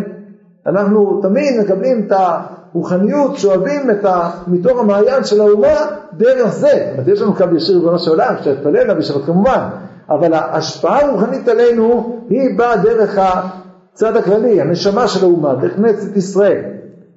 אנחנו 0.67 1.19
תמיד 1.21 1.59
מקבלים 1.63 2.07
את 2.07 2.11
הרוחניות, 2.11 3.37
שואבים 3.37 3.89
את 3.89 4.05
ה... 4.05 4.29
מתוך 4.47 4.79
המעיין 4.79 5.23
של 5.23 5.41
האומה 5.41 5.77
דרך 6.13 6.53
זה. 6.53 6.93
זאת 6.97 7.07
יש 7.07 7.21
לנו 7.21 7.35
קו 7.35 7.45
ישיר 7.55 7.75
לריבונו 7.75 7.99
של 7.99 8.11
עולם, 8.11 8.35
כשאתפלל 8.41 8.93
בשבת 8.93 9.25
כמובן, 9.25 9.69
אבל 10.09 10.33
ההשפעה 10.33 11.05
הרוחנית 11.05 11.47
עלינו 11.47 12.19
היא 12.29 12.57
באה 12.57 12.77
דרך 12.77 13.17
הצד 13.17 14.15
הכללי, 14.15 14.61
הנשמה 14.61 15.07
של 15.07 15.25
האומה, 15.25 15.55
דרך 15.55 15.75
כנסת 15.75 16.17
ישראל, 16.17 16.63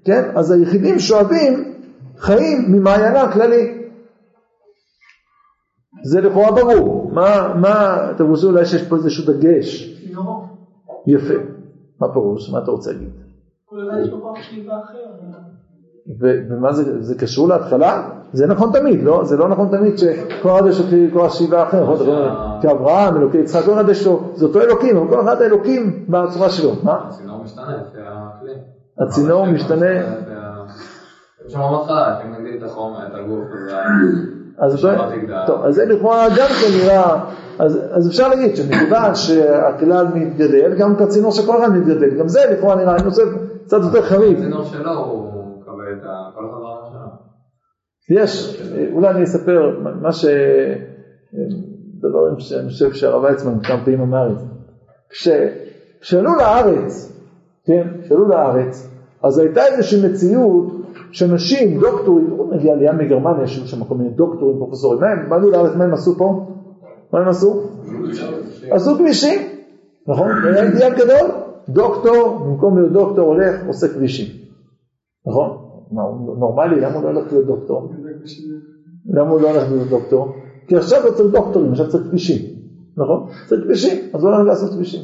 כן? 0.05 0.23
אז 0.35 0.50
היחידים 0.50 0.99
שואבים 0.99 1.75
חיים 2.19 2.64
ממעיינה 2.69 3.23
הכללי. 3.23 3.83
זה 6.05 6.21
לכאורה 6.21 6.52
ברור. 6.52 7.11
מה, 7.12 7.55
מה, 7.61 8.11
אתם 8.11 8.26
רוצים 8.26 8.49
אולי 8.49 8.66
שיש 8.66 8.88
פה 8.88 8.97
איזשהו 8.97 9.33
דגש? 9.33 9.99
יפה. 11.07 11.35
מה 12.00 12.12
פירוש? 12.12 12.50
מה 12.50 12.59
אתה 12.59 12.71
רוצה 12.71 12.93
להגיד? 12.93 13.09
אחד 13.69 13.99
יש 14.02 14.09
לו 14.09 14.21
כוח 14.23 14.43
שאיבה 14.43 14.75
ומה 16.51 16.73
זה, 16.73 17.03
זה 17.03 17.15
קשור 17.15 17.49
להתחלה? 17.49 18.09
זה 18.33 18.47
נכון 18.47 18.73
תמיד, 18.73 19.03
לא? 19.03 19.25
זה 19.25 19.37
לא 19.37 19.49
נכון 19.49 19.69
תמיד 19.69 19.99
שכל 19.99 20.51
אחד 20.51 20.67
יש 20.67 20.81
לו 20.81 20.87
כוח 21.13 21.35
שאיבה 21.35 21.63
אחר, 21.63 21.83
נכון? 21.83 22.07
כאברהם, 22.63 23.17
אלוקי 23.17 23.39
יצחק, 23.39 23.65
כל 23.65 23.73
אחד 23.73 23.89
יש 23.89 24.07
לו, 24.07 24.21
זה 24.35 24.47
אותו 24.47 24.61
אלוקים, 24.61 24.97
אבל 24.97 25.09
כל 25.09 25.21
אחד 25.21 25.43
האלוקים 25.43 26.05
בצורה 26.09 26.51
שלו. 26.51 26.73
מה? 26.83 26.99
הצינור 27.09 27.43
משתנה 27.45 27.77
לפי 27.77 27.99
הכלי. 28.07 28.53
הצינור 28.99 29.47
משתנה. 29.47 29.87
אז 34.59 35.75
זה 35.75 35.85
לכאורה 35.85 36.29
גם 36.29 36.49
כן 36.49 36.69
נראה, 36.83 37.21
אז, 37.59 38.09
אפשר 38.09 38.29
להגיד 38.29 38.57
שמכיוון 38.57 39.15
שהכלל 39.15 40.07
מתגדל, 40.15 40.75
גם 40.79 40.95
הצינור 41.01 41.33
של 41.33 41.47
כל 41.47 41.59
אחד 41.59 41.73
מתגדל, 41.73 42.19
גם 42.19 42.29
זה 42.29 42.41
לכאורה 42.53 42.75
נראה, 42.75 42.97
אני 42.97 43.11
חושב, 43.11 43.27
קצת 43.67 43.79
יותר 43.83 44.03
חריף. 44.03 44.39
הצינור 44.39 44.65
שלו 44.65 44.91
הוא 44.91 45.36
את 45.97 46.35
כל 46.35 46.45
ברמה 46.45 46.91
שלו. 46.91 48.17
יש, 48.17 48.62
אולי 48.93 49.11
אני 49.11 49.25
אספר 49.25 49.81
מה 50.03 50.12
ש... 50.12 50.25
דברים 52.00 52.38
שאני 52.38 52.69
חושב 52.69 52.93
שהרב 52.93 53.23
ויצמן 53.23 53.62
כמה 53.62 53.85
פעמים 53.85 54.00
אמר 54.00 54.31
את 54.33 54.38
זה. 54.38 54.47
כשעלו 56.00 56.35
לארץ, 56.35 57.12
כן, 57.67 57.88
כשעלו 58.03 58.29
לארץ, 58.29 58.88
אז 59.23 59.38
הייתה 59.38 59.61
איזושהי 59.67 60.09
מציאות 60.09 60.73
שנשים, 61.12 61.81
דוקטורים, 61.81 62.31
עוד 62.31 62.55
נגיע 62.55 62.73
עלייה 62.73 62.93
מגרמניה, 62.93 63.47
שהיו 63.47 63.67
שם 63.67 63.85
כל 63.85 63.95
מיני 63.95 64.11
דוקטורים, 64.11 64.59
פרופסורים, 64.59 65.00
מה 65.00 65.07
הם 65.07 65.31
באנו 65.31 65.50
לארץ, 65.50 65.76
מה 65.76 65.85
הם 65.85 65.95
עשו 65.95 66.15
פה? 66.19 66.47
מה 67.12 67.21
הם 67.21 67.29
עשו? 67.29 67.62
עשו 68.71 68.99
כבישים, 68.99 69.41
נכון? 70.09 70.29
היה 70.45 70.62
אידיאל 70.62 70.95
גדול, 70.95 71.31
דוקטור, 71.69 72.38
במקום 72.38 72.79
להיות 72.79 72.93
דוקטור 72.93 73.29
הולך, 73.29 73.67
עושה 73.67 73.88
כבישים, 73.88 74.26
נכון? 75.26 75.66
מה, 75.90 76.02
הוא 76.02 76.38
נורמלי, 76.38 76.81
למה 76.81 76.95
הוא 76.95 77.02
לא 77.02 77.09
הולך 77.09 77.33
להיות 77.33 77.47
דוקטור? 77.47 77.93
למה 79.07 79.31
הוא 79.31 79.40
לא 79.40 79.50
הולך 79.50 79.71
להיות 79.71 79.88
דוקטור? 79.88 80.28
כי 80.66 80.76
עכשיו 80.76 81.00
לא 81.07 81.11
צריך 81.11 81.33
דוקטורים, 81.33 81.71
עכשיו 81.71 81.88
צריך 81.88 82.05
כבישים, 82.09 82.43
נכון? 82.97 83.26
צריך 83.47 83.64
כבישים, 83.64 84.05
אז 84.14 84.25
הוא 84.25 84.33
הולך 84.33 84.47
לעשות 84.47 84.71
כבישים. 84.71 85.00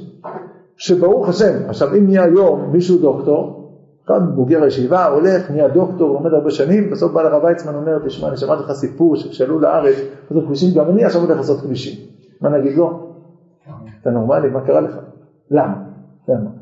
שברוך 0.77 1.29
השם, 1.29 1.69
עכשיו 1.69 1.95
אם 1.95 2.07
נהיה 2.07 2.25
היום 2.25 2.71
מישהו 2.73 2.99
דוקטור, 2.99 3.63
אחד 4.07 4.21
בוגר 4.35 4.63
הישיבה, 4.63 5.07
הולך, 5.07 5.51
נהיה 5.51 5.69
דוקטור, 5.69 6.15
לומד 6.15 6.33
הרבה 6.33 6.51
שנים, 6.51 6.91
בסוף 6.91 7.13
בא 7.13 7.23
לרב 7.23 7.45
ויצמן 7.45 7.75
אומר, 7.75 7.99
תשמע, 8.07 8.29
אני 8.29 8.37
שמעתי 8.37 8.63
לך 8.63 8.73
סיפור 8.73 9.17
שכשעלו 9.17 9.61
לארץ, 9.61 9.97
לעשות 10.31 10.47
כבישים, 10.47 10.69
גם 10.75 10.91
אני 10.91 11.05
עכשיו 11.05 11.21
הולך 11.21 11.37
לעשות 11.37 11.61
כבישים. 11.61 12.07
מה 12.41 12.49
נגיד 12.59 12.77
לו? 12.77 13.13
אתה 14.01 14.11
נורמלי, 14.11 14.51
מה 14.51 14.67
קרה 14.67 14.81
לך? 14.81 14.97
למה? 15.51 15.75
למה? 16.29 16.62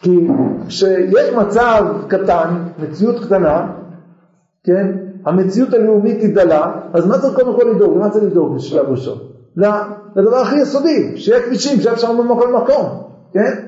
כי 0.00 0.28
כשיש 0.68 1.32
מצב 1.36 1.84
קטן, 2.08 2.54
מציאות 2.78 3.24
קטנה, 3.24 3.66
כן, 4.64 4.86
המציאות 5.26 5.74
הלאומית 5.74 6.20
היא 6.20 6.34
דלה, 6.34 6.72
אז 6.92 7.06
מה 7.06 7.18
צריך 7.18 7.34
קודם 7.34 7.56
כל 7.56 7.64
לדאוג? 7.74 7.96
למה 7.96 8.10
צריך 8.10 8.24
לדאוג 8.24 8.54
בשלב 8.54 8.86
ראשון? 8.88 9.18
לדבר 10.16 10.36
הכי 10.36 10.60
יסודי, 10.60 11.12
שיהיה 11.16 11.42
כבישים, 11.42 11.80
שיהיה 11.80 11.94
אפשר 11.94 12.12
במקום 12.12 12.52
למקום, 12.52 13.02
כן? 13.32 13.66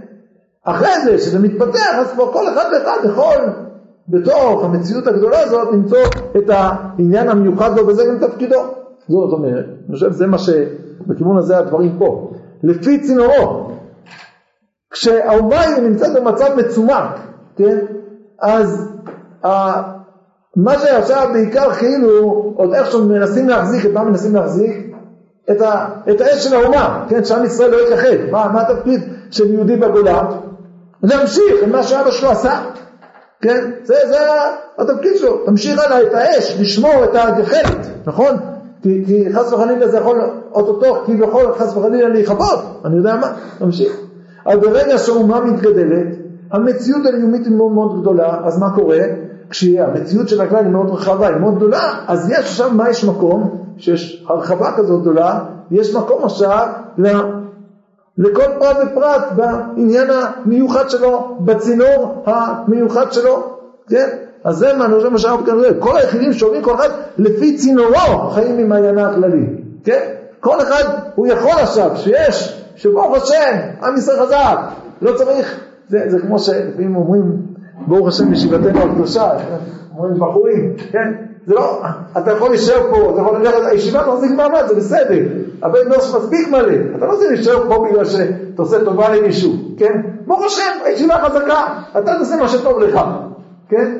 אחרי 0.64 1.00
זה, 1.04 1.18
שזה 1.18 1.38
מתפתח, 1.38 1.94
אז 2.00 2.12
כבר 2.12 2.32
כל 2.32 2.48
אחד 2.48 2.64
ואחד 2.72 2.98
יכול 3.04 3.52
בתוך 4.08 4.64
המציאות 4.64 5.06
הגדולה 5.06 5.40
הזאת 5.40 5.68
למצוא 5.72 5.98
את 6.36 6.50
העניין 6.50 7.28
המיוחד 7.28 7.78
בו, 7.78 7.86
וזה 7.86 8.04
גם 8.04 8.28
תפקידו. 8.28 8.60
זאת 9.08 9.32
אומרת, 9.32 9.64
אני 9.88 9.94
חושב 9.94 10.12
שזה 10.12 10.26
מה 10.26 10.38
ש... 10.38 10.50
בכיוון 11.06 11.36
הזה 11.36 11.58
הדברים 11.58 11.96
פה. 11.98 12.30
לפי 12.62 13.00
צינורו, 13.00 13.71
כשהאומה 14.92 15.78
נמצאת 15.82 16.12
במצב 16.14 16.54
מצומק, 16.56 17.04
כן? 17.56 17.78
אז 18.42 18.88
ה... 19.44 19.48
מה 20.56 20.78
שעכשיו 20.78 21.28
בעיקר 21.32 21.72
כאילו, 21.72 22.52
עוד 22.56 22.74
איכשהו 22.74 23.04
מנסים 23.04 23.48
להחזיק, 23.48 23.86
את 23.86 23.90
מה 23.90 24.04
מנסים 24.04 24.34
להחזיק? 24.34 24.92
את, 25.50 25.60
ה... 25.60 25.86
את 26.10 26.20
האש 26.20 26.44
של 26.44 26.54
האומה, 26.54 27.04
כן? 27.08 27.24
שעם 27.24 27.44
ישראל 27.44 27.70
לא 27.70 27.76
יתייחד. 27.76 28.30
מה, 28.30 28.48
מה 28.52 28.62
התפקיד 28.62 29.00
של 29.30 29.54
יהודי 29.54 29.76
בגולה? 29.76 30.22
להמשיך 31.02 31.62
עם 31.62 31.72
מה 31.72 31.82
שאבא 31.82 32.10
שלו 32.10 32.30
עשה, 32.30 32.60
כן? 33.42 33.70
זה, 33.84 33.94
זה 34.08 34.18
התפקיד 34.78 35.16
שלו, 35.16 35.36
תמשיך 35.46 35.80
הלאה 35.84 36.02
את 36.02 36.14
האש, 36.14 36.56
לשמור 36.60 37.04
את 37.04 37.10
הגחלת, 37.14 37.86
נכון? 38.06 38.36
כי, 38.82 39.04
כי 39.06 39.34
חס 39.34 39.52
וחלילה 39.52 39.88
זה 39.88 39.98
יכול 39.98 40.20
אוטוטו 40.52 41.02
כביכול 41.06 41.54
חס 41.58 41.76
וחלילה 41.76 42.08
להיכבות, 42.08 42.80
אני 42.84 42.96
יודע 42.96 43.16
מה, 43.16 43.32
תמשיך. 43.58 43.92
אבל 44.46 44.56
ברגע 44.56 44.98
שהאומה 44.98 45.40
מתגדלת, 45.40 46.06
המציאות 46.50 47.06
הלאומית 47.06 47.46
היא 47.46 47.56
מאוד 47.56 47.72
מאוד 47.72 48.00
גדולה, 48.00 48.40
אז 48.44 48.58
מה 48.58 48.74
קורה? 48.74 48.98
כשהמציאות 49.50 50.28
של 50.28 50.40
הכלל 50.40 50.64
היא 50.64 50.72
מאוד 50.72 50.90
רחבה, 50.90 51.28
היא 51.28 51.36
מאוד 51.36 51.56
גדולה, 51.56 51.94
אז 52.06 52.30
יש 52.30 52.38
עכשיו, 52.38 52.70
מה 52.70 52.90
יש 52.90 53.04
מקום? 53.04 53.58
שיש 53.78 54.24
הרחבה 54.28 54.72
כזאת 54.76 55.00
גדולה, 55.00 55.40
יש 55.70 55.94
מקום 55.94 56.24
עכשיו 56.24 56.68
לכל 58.18 58.42
פרט 58.58 58.76
ופרט 58.82 59.22
בעניין 59.36 60.08
המיוחד 60.10 60.90
שלו, 60.90 61.36
בצינור 61.40 62.22
המיוחד 62.26 63.12
שלו, 63.12 63.56
כן? 63.88 64.08
אז 64.44 64.56
זה 64.56 64.72
מה, 64.72 65.18
שאנחנו 65.18 65.46
כאן 65.46 65.54
רואים, 65.54 65.80
כל 65.80 65.96
היחידים 65.96 66.32
שעוברים 66.32 66.62
כל 66.62 66.74
אחד 66.74 66.88
לפי 67.18 67.56
צינורו 67.56 68.30
חיים 68.34 68.56
ממעיינה 68.56 69.08
הכללי, 69.08 69.46
כן? 69.84 70.00
כל 70.40 70.60
אחד 70.60 70.84
הוא 71.14 71.26
יכול 71.26 71.52
עכשיו, 71.52 71.90
שיש, 71.96 72.61
שברוך 72.76 73.16
השם, 73.16 73.58
עם 73.82 73.96
ישראל 73.96 74.26
חזק, 74.26 74.58
לא 75.02 75.12
צריך, 75.12 75.60
זה, 75.88 75.98
זה 76.06 76.18
כמו 76.20 76.38
שלפעמים 76.38 76.96
אומרים, 76.96 77.22
ברוך 77.86 78.08
השם 78.08 78.32
ישיבתנו 78.32 78.80
הקדושה, 78.80 79.30
אומרים 79.96 80.20
בחורים, 80.20 80.74
כן? 80.92 81.12
זה 81.46 81.54
לא, 81.54 81.82
אתה 82.18 82.32
יכול 82.32 82.48
להישאר 82.48 82.90
פה, 82.90 83.10
אתה 83.12 83.20
יכול 83.20 83.38
ללכת, 83.38 83.58
הישיבה 83.64 84.06
מחזיק 84.06 84.30
מעמד, 84.30 84.62
זה 84.68 84.74
בסדר. 84.74 85.18
הבית 85.62 85.86
נוס 85.86 86.14
מספיק 86.14 86.48
מלא. 86.48 86.96
אתה 86.96 87.06
לא 87.06 87.12
רוצה 87.12 87.28
להישאר 87.28 87.68
פה 87.68 87.86
בגלל 87.88 88.04
שאתה 88.04 88.62
עושה 88.62 88.84
טובה 88.84 89.16
למישהו, 89.16 89.52
כן? 89.76 90.00
ברוך 90.26 90.44
השם, 90.44 90.84
הישיבה 90.84 91.14
חזקה, 91.14 91.66
אתה 91.92 92.18
תעשה 92.18 92.36
מה 92.36 92.48
שטוב 92.48 92.78
לך, 92.78 93.00
כן? 93.68 93.98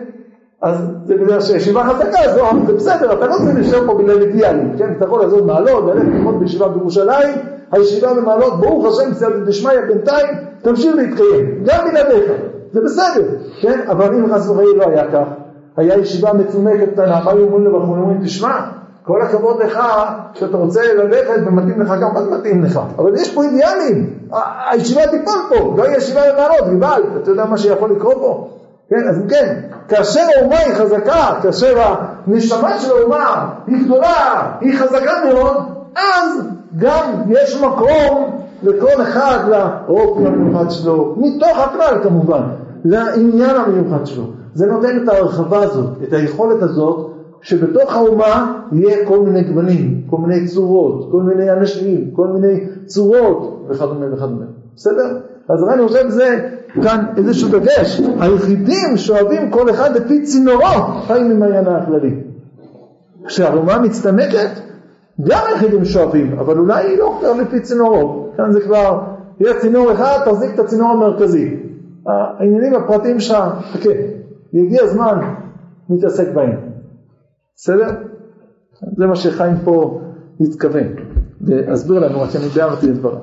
אז 0.63 0.77
זה 1.05 1.15
בגלל 1.15 1.41
שהישיבה 1.41 1.85
חזקה, 1.85 2.19
אז 2.19 2.37
לא, 2.37 2.51
זה 2.67 2.73
בסדר, 2.73 3.13
אתה 3.13 3.27
לא 3.27 3.35
צריך 3.35 3.55
להישאר 3.55 3.87
פה 3.87 3.95
בגלל 3.95 4.23
אידיאלים, 4.23 4.75
כן? 4.79 4.93
אתה 4.97 5.05
יכול 5.05 5.21
לעזור 5.21 5.45
מעלות, 5.45 5.85
ללכת 5.85 6.07
ללמוד 6.07 6.41
בישיבה 6.41 6.69
בירושלים, 6.69 7.39
הישיבה 7.73 8.15
במעלות, 8.15 8.61
ברוך 8.61 8.87
השם, 8.87 9.15
סייעתא 9.15 9.39
דשמיא, 9.39 9.81
בינתיים, 9.89 10.27
תמשיך 10.63 10.95
להתקיים, 10.97 11.65
גם 11.65 11.79
בלעדיך, 11.91 12.31
זה 12.73 12.81
בסדר, 12.81 13.29
כן? 13.61 13.81
אבל 13.89 14.15
אם 14.15 14.35
חס 14.35 14.49
וחלילה 14.49 14.87
לא 14.87 14.91
היה 14.91 15.11
כך, 15.13 15.29
היה 15.77 15.99
ישיבה 15.99 16.33
מצומקת 16.33 16.93
קטנה, 16.93 17.21
היו 17.27 17.45
אומרים 17.45 17.67
לבחורים? 17.67 18.03
אומרים, 18.03 18.25
תשמע, 18.25 18.61
כל 19.05 19.23
הכבוד 19.23 19.63
לך 19.63 19.81
שאתה 20.35 20.57
רוצה 20.57 20.81
ללכת 20.95 21.41
ומתאים 21.47 21.83
לך 21.83 21.93
גם, 22.03 22.15
מה 22.15 22.23
זה 22.23 22.31
מתאים 22.31 22.65
לך? 22.65 22.81
אבל 22.99 23.15
יש 23.15 23.35
פה 23.35 23.43
אידיאלים, 23.43 24.11
הישיבה 24.71 25.07
תיפול 25.07 25.39
פה, 25.49 25.75
לא 25.77 25.85
יהיה 25.85 25.97
ישיבה 25.97 26.21
במעלות, 26.33 26.69
גבל, 26.77 27.03
אתה 27.23 27.31
יודע 27.31 27.45
מה 27.45 27.59
שיכול 27.59 27.91
לקרות 27.91 28.17
פה? 28.21 28.49
כן, 28.91 29.09
אז 29.09 29.23
כן, 29.29 29.61
כאשר 29.89 30.21
האומה 30.37 30.59
היא 30.59 30.75
חזקה, 30.75 31.41
כאשר 31.43 31.79
הנשמה 32.27 32.79
של 32.79 32.91
האומה 32.91 33.49
היא 33.67 33.85
גדולה, 33.85 34.51
היא 34.61 34.79
חזקה 34.79 35.13
מאוד, 35.25 35.57
אז 35.97 36.47
גם 36.79 37.23
יש 37.29 37.63
מקום 37.63 38.39
לכל 38.63 39.03
אחד 39.03 39.39
לאופי 39.51 40.27
המיוחד 40.27 40.71
שלו, 40.71 41.15
מתוך 41.17 41.59
הכלל 41.59 42.03
כמובן, 42.03 42.43
לעניין 42.85 43.57
המיוחד 43.57 44.07
שלו. 44.07 44.25
זה 44.55 44.67
נותן 44.67 45.03
את 45.03 45.09
ההרחבה 45.09 45.63
הזאת, 45.63 45.91
את 46.03 46.13
היכולת 46.13 46.63
הזאת, 46.63 47.11
שבתוך 47.43 47.95
האומה 47.95 48.63
יהיה 48.73 49.07
כל 49.07 49.19
מיני 49.19 49.45
גוונים, 49.45 50.03
כל 50.11 50.17
מיני 50.17 50.47
צורות, 50.47 51.09
כל 51.11 51.23
מיני 51.23 51.53
אנשים, 51.53 52.11
כל 52.13 52.27
מיני 52.27 52.67
צורות 52.87 53.67
וכדומה 53.69 54.07
וכדומה. 54.15 54.45
בסדר? 54.77 55.19
אז 55.49 55.63
ראינו 55.63 55.89
שזה 55.89 56.49
כאן 56.83 57.05
איזשהו 57.17 57.49
דגש. 57.49 58.01
היחידים 58.21 58.97
שאוהבים 58.97 59.51
כל 59.51 59.71
אחד 59.71 59.97
לפי 59.97 60.23
צינורו 60.23 60.85
חיים 61.07 61.31
ממעיינה 61.31 61.77
הכללי. 61.77 62.15
כשהאומה 63.27 63.79
מצטמקת, 63.79 64.51
גם 65.21 65.41
היחידים 65.47 65.85
שואבים, 65.85 66.39
אבל 66.39 66.59
אולי 66.59 66.85
היא 66.85 66.99
לא 66.99 67.37
לפי 67.41 67.61
צינורו. 67.61 68.33
כאן 68.37 68.53
זה 68.53 68.61
כבר, 68.61 69.01
יהיה 69.41 69.61
צינור 69.61 69.93
אחד, 69.93 70.19
תחזיק 70.25 70.55
את 70.55 70.59
הצינור 70.59 70.91
המרכזי. 70.91 71.57
העניינים 72.07 72.75
הפרטיים 72.75 73.21
שלך, 73.21 73.39
חכה, 73.73 73.91
יגיע 74.53 74.83
הזמן, 74.83 75.35
נתעסק 75.89 76.29
בהם. 76.35 76.73
בסדר? 77.57 77.89
זה 78.97 79.07
מה 79.07 79.17
שחיים 79.17 79.57
פה 79.65 80.01
התכוון, 80.41 80.87
ואסביר 81.41 81.99
לנו, 81.99 82.21
רק 82.21 82.37
אני 82.37 82.49
ביארתי 82.49 82.91
את 82.91 82.95
דבריו. 82.95 83.19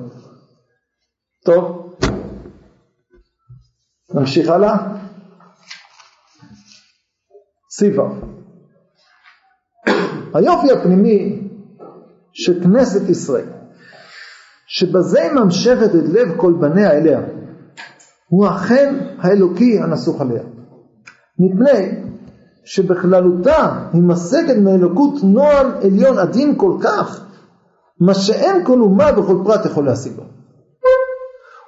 טוב, 1.44 1.94
נמשיך 4.14 4.50
הלאה. 4.50 4.76
סיבה. 7.70 8.08
היופי 10.34 10.72
הפנימי 10.72 11.49
של 12.32 12.62
כנסת 12.62 13.08
ישראל, 13.08 13.46
שבזה 14.66 15.22
היא 15.22 15.32
ממשכת 15.32 15.94
את 15.94 16.08
לב 16.08 16.28
כל 16.36 16.52
בניה 16.52 16.92
אליה, 16.92 17.20
הוא 18.28 18.48
אכן 18.48 18.94
האלוקי 19.18 19.78
הנסוך 19.78 20.20
עליה. 20.20 20.42
מפני 21.38 22.04
שבכללותה 22.64 23.88
היא 23.92 24.02
מסגת 24.02 24.56
מאלוקות 24.56 25.14
נועם 25.22 25.66
עליון 25.82 26.18
עדין 26.18 26.54
כל 26.56 26.72
כך, 26.80 27.24
מה 28.00 28.14
שאין 28.14 28.64
כל 28.64 28.80
אומה 28.80 29.06
וכל 29.16 29.36
פרט 29.44 29.66
יכול 29.66 29.84
להשיגו. 29.84 30.22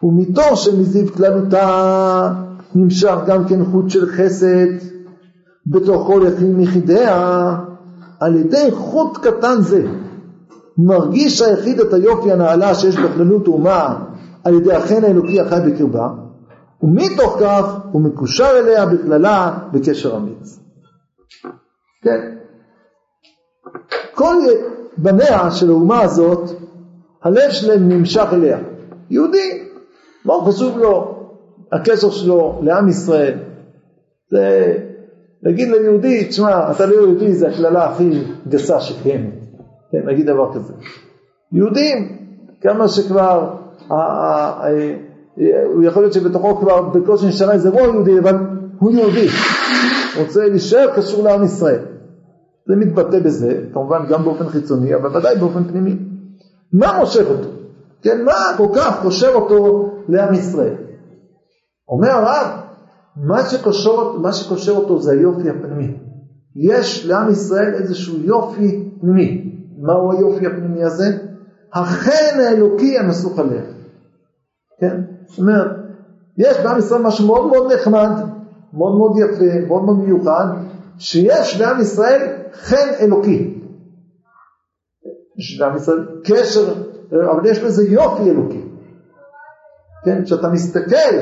ומתוך 0.02 0.56
שמזיו 0.56 1.12
כללותה 1.12 2.32
נמשך 2.74 3.14
גם 3.26 3.48
כן 3.48 3.64
חוט 3.64 3.90
של 3.90 4.06
חסד 4.06 4.68
בתוך 5.66 6.06
כל 6.06 6.22
יחיד 6.26 6.48
מיחידיה, 6.48 7.56
על 8.20 8.36
ידי 8.36 8.68
חוט 8.70 9.18
קטן 9.18 9.60
זה 9.60 9.86
מרגיש 10.78 11.42
היחיד 11.42 11.80
את 11.80 11.92
היופי 11.92 12.32
הנעלה 12.32 12.74
שיש 12.74 12.96
בכללות 12.96 13.46
אומה 13.46 14.04
על 14.44 14.54
ידי 14.54 14.72
החן 14.72 15.04
האלוקי 15.04 15.40
החי 15.40 15.60
בקרבה, 15.66 16.08
ומתוך 16.82 17.36
כך 17.40 17.78
הוא 17.92 18.02
מקושר 18.02 18.50
אליה 18.58 18.86
בכללה 18.86 19.58
בקשר 19.72 20.16
אמיץ. 20.16 20.58
כן. 22.02 22.36
כל 24.14 24.36
בניה 24.96 25.50
של 25.50 25.70
האומה 25.70 26.00
הזאת, 26.00 26.50
הלב 27.22 27.50
שלהם 27.50 27.88
נמשך 27.88 28.26
אליה. 28.32 28.58
יהודי, 29.10 29.68
מה 30.24 30.34
חשוב 30.46 30.78
לו 30.78 31.18
הקשר 31.72 32.10
שלו 32.10 32.60
לעם 32.62 32.88
ישראל? 32.88 33.38
זה 34.30 34.76
להגיד 35.42 35.68
ליהודי, 35.68 36.28
תשמע, 36.28 36.70
אתה 36.70 36.86
לא 36.86 36.94
יהודי, 36.94 37.34
זה 37.34 37.48
הקללה 37.48 37.84
הכי 37.84 38.22
גסה 38.48 38.80
שקיימת. 38.80 39.41
כן, 39.92 40.08
נגיד 40.08 40.26
דבר 40.26 40.54
כזה. 40.54 40.72
יהודים, 41.52 42.18
כמה 42.60 42.88
שכבר, 42.88 43.56
הוא 45.74 45.82
יכול 45.82 46.02
להיות 46.02 46.12
שבתוכו 46.12 46.56
כבר 46.56 46.82
בקושי 46.82 47.26
נשארה 47.26 47.52
איזה 47.52 47.70
רוע 47.70 47.82
יהודי, 47.82 48.18
אבל 48.18 48.36
הוא 48.78 48.92
יהודי, 48.92 49.26
רוצה 50.18 50.48
להישאר 50.48 50.96
קשור 50.96 51.24
לעם 51.24 51.44
ישראל. 51.44 51.80
זה 52.68 52.76
מתבטא 52.76 53.18
בזה, 53.20 53.64
כמובן 53.72 54.06
גם 54.08 54.24
באופן 54.24 54.48
חיצוני, 54.48 54.94
אבל 54.94 55.16
ודאי 55.16 55.36
באופן 55.36 55.64
פנימי. 55.64 55.96
מה 56.72 56.98
מושך 56.98 57.24
אותו? 57.30 57.48
כן, 58.02 58.24
מה 58.24 58.32
כל 58.56 58.68
כך 58.74 59.02
קושר 59.02 59.28
אותו 59.34 59.90
לעם 60.08 60.34
ישראל? 60.34 60.74
אומר 61.88 62.10
הרב, 62.10 62.46
מה 63.16 63.40
מה 64.18 64.32
שקושר 64.32 64.72
אותו 64.72 64.98
זה 64.98 65.12
היופי 65.12 65.50
הפנימי. 65.50 65.96
יש 66.56 67.06
לעם 67.06 67.30
ישראל 67.30 67.74
איזשהו 67.74 68.18
יופי 68.18 68.88
פנימי. 69.00 69.51
מהו 69.82 70.12
היופי 70.12 70.46
הפנימי 70.46 70.84
הזה? 70.84 71.04
החן 71.72 72.40
האלוקי 72.40 72.98
הנסוך 72.98 73.38
עליה. 73.38 73.62
כן? 74.80 75.00
זאת 75.26 75.38
אומרת, 75.38 75.66
יש 76.38 76.56
בעם 76.58 76.78
ישראל 76.78 77.02
משהו 77.02 77.26
מאוד 77.26 77.46
מאוד 77.46 77.72
נחמד, 77.72 78.10
מאוד 78.72 78.98
מאוד 78.98 79.18
יפה, 79.18 79.66
מאוד 79.66 79.84
מאוד 79.84 79.98
מיוחד, 79.98 80.46
שיש 80.98 81.60
לעם 81.60 81.80
ישראל 81.80 82.36
חן 82.52 82.88
אלוקי. 83.00 83.60
יש 85.38 85.60
לעם 85.60 85.76
ישראל 85.76 86.06
קשר, 86.24 86.74
אבל 87.12 87.46
יש 87.46 87.62
לזה 87.62 87.84
יופי 87.88 88.30
אלוקי. 88.30 88.62
כן, 90.04 90.24
כשאתה 90.24 90.48
מסתכל 90.48 91.16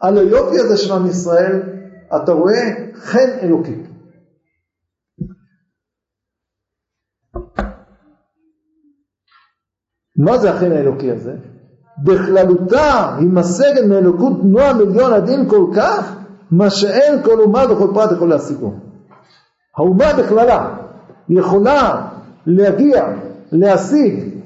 על 0.00 0.18
היופי 0.18 0.58
הזה 0.60 0.76
של 0.76 0.92
עם 0.92 1.06
ישראל, 1.06 1.62
אתה 2.16 2.32
רואה 2.32 2.62
חן 2.94 3.28
אלוקי. 3.42 3.82
מה 10.18 10.38
זה 10.38 10.50
החן 10.50 10.72
האלוקי 10.72 11.10
הזה? 11.10 11.34
בכללותה 12.04 13.16
היא 13.18 13.28
משגת 13.28 13.84
מאלוקות 13.88 14.32
נועם 14.44 14.80
עליון 14.80 15.12
עדין 15.12 15.48
כל 15.48 15.66
כך, 15.76 16.16
מה 16.50 16.70
שאין 16.70 17.22
כל 17.22 17.40
אומה 17.40 17.64
וכל 17.70 17.90
פרט 17.94 18.12
יכול 18.12 18.28
להשיגו. 18.28 18.72
האומה 19.76 20.12
בכללה 20.18 20.76
יכולה 21.28 22.06
להגיע, 22.46 23.04
להשיג 23.52 24.36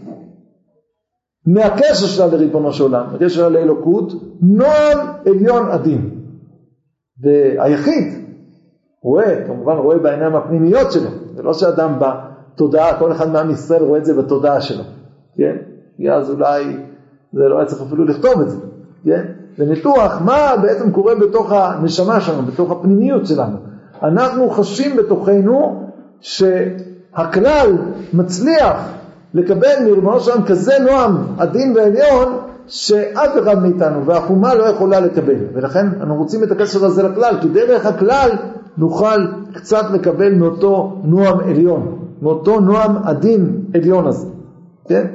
מהקשר 1.47 2.07
שלה 2.07 2.27
לריבונו 2.27 2.73
של 2.73 2.83
עולם, 2.83 3.07
מהקשר 3.13 3.29
שלה 3.29 3.49
לאלוקות, 3.49 4.13
נועם 4.41 4.99
עליון 5.27 5.71
עדין. 5.71 6.11
והיחיד 7.23 8.15
רואה, 9.03 9.47
כמובן 9.47 9.77
רואה 9.77 9.99
בעיניים 9.99 10.37
הפנימיות 10.37 10.93
שלו, 10.93 11.11
זה 11.35 11.43
לא 11.43 11.55
שאדם 11.55 11.99
בתודעה, 11.99 12.99
כל 12.99 13.13
אחד 13.13 13.31
מעם 13.31 13.51
ישראל 13.51 13.83
רואה 13.83 13.99
את 13.99 14.05
זה 14.05 14.15
בתודעה 14.15 14.61
שלו, 14.61 14.83
כן? 15.37 15.57
כי 15.97 16.11
אז 16.11 16.31
אולי 16.31 16.77
זה 17.33 17.49
לא 17.49 17.59
היה 17.59 17.67
צריך 17.67 17.83
אפילו 17.83 18.05
לכתוב 18.05 18.41
את 18.41 18.51
זה, 18.51 18.57
כן? 19.05 19.23
זה 19.57 19.65
ניתוח 19.65 20.21
מה 20.25 20.57
בעצם 20.63 20.93
קורה 20.93 21.15
בתוך 21.15 21.53
הנשמה 21.53 22.21
שלנו, 22.21 22.43
בתוך 22.43 22.71
הפנימיות 22.71 23.27
שלנו. 23.27 23.57
אנחנו 24.03 24.51
חשים 24.51 24.97
בתוכנו 24.97 25.87
שהכלל 26.21 27.77
מצליח 28.15 28.77
לקבל 29.35 29.85
מריבונו 29.85 30.21
של 30.21 30.31
עולם 30.31 30.45
כזה 30.45 30.73
נועם 30.79 31.17
עדין 31.39 31.77
ועליון 31.77 32.39
שאף 32.67 33.31
אחד 33.43 33.63
מאיתנו 33.63 34.07
והחומה 34.07 34.55
לא 34.55 34.65
יכולה 34.65 35.01
לקבל 35.01 35.37
ולכן 35.53 35.87
אנחנו 36.01 36.17
רוצים 36.17 36.45
את 36.45 36.51
הקשר 36.51 36.85
הזה 36.85 37.03
לכלל 37.03 37.35
כי 37.41 37.49
דרך 37.49 37.87
הכלל 37.87 38.31
נוכל 38.79 39.27
קצת 39.55 39.85
לקבל 39.93 40.35
מאותו 40.35 41.01
נועם 41.05 41.41
עליון 41.41 41.99
מאותו 42.23 42.61
נועם 42.61 42.97
עדין 43.05 43.63
עליון 43.75 44.07
הזה 44.07 44.27
כן? 44.89 45.07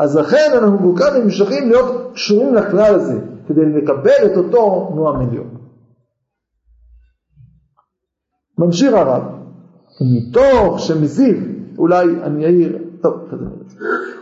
אז 0.00 0.16
לכן 0.16 0.50
אנחנו 0.54 0.78
כל 0.78 1.02
כך 1.02 1.16
נמשכים 1.16 1.68
להיות 1.68 2.10
קשורים 2.14 2.54
לכלל 2.54 2.94
הזה 2.94 3.20
כדי 3.48 3.60
לקבל 3.64 4.26
את 4.32 4.36
אותו 4.36 4.92
נועם 4.94 5.28
עליון 5.28 5.48
ממשיך 8.58 8.94
הרב 8.94 9.22
ומתוך 10.00 10.80
שמזיו 10.80 11.36
אולי 11.78 12.06
אני 12.22 12.44
אעיר 12.44 12.78
טוב, 13.02 13.28
כזה 13.30 13.44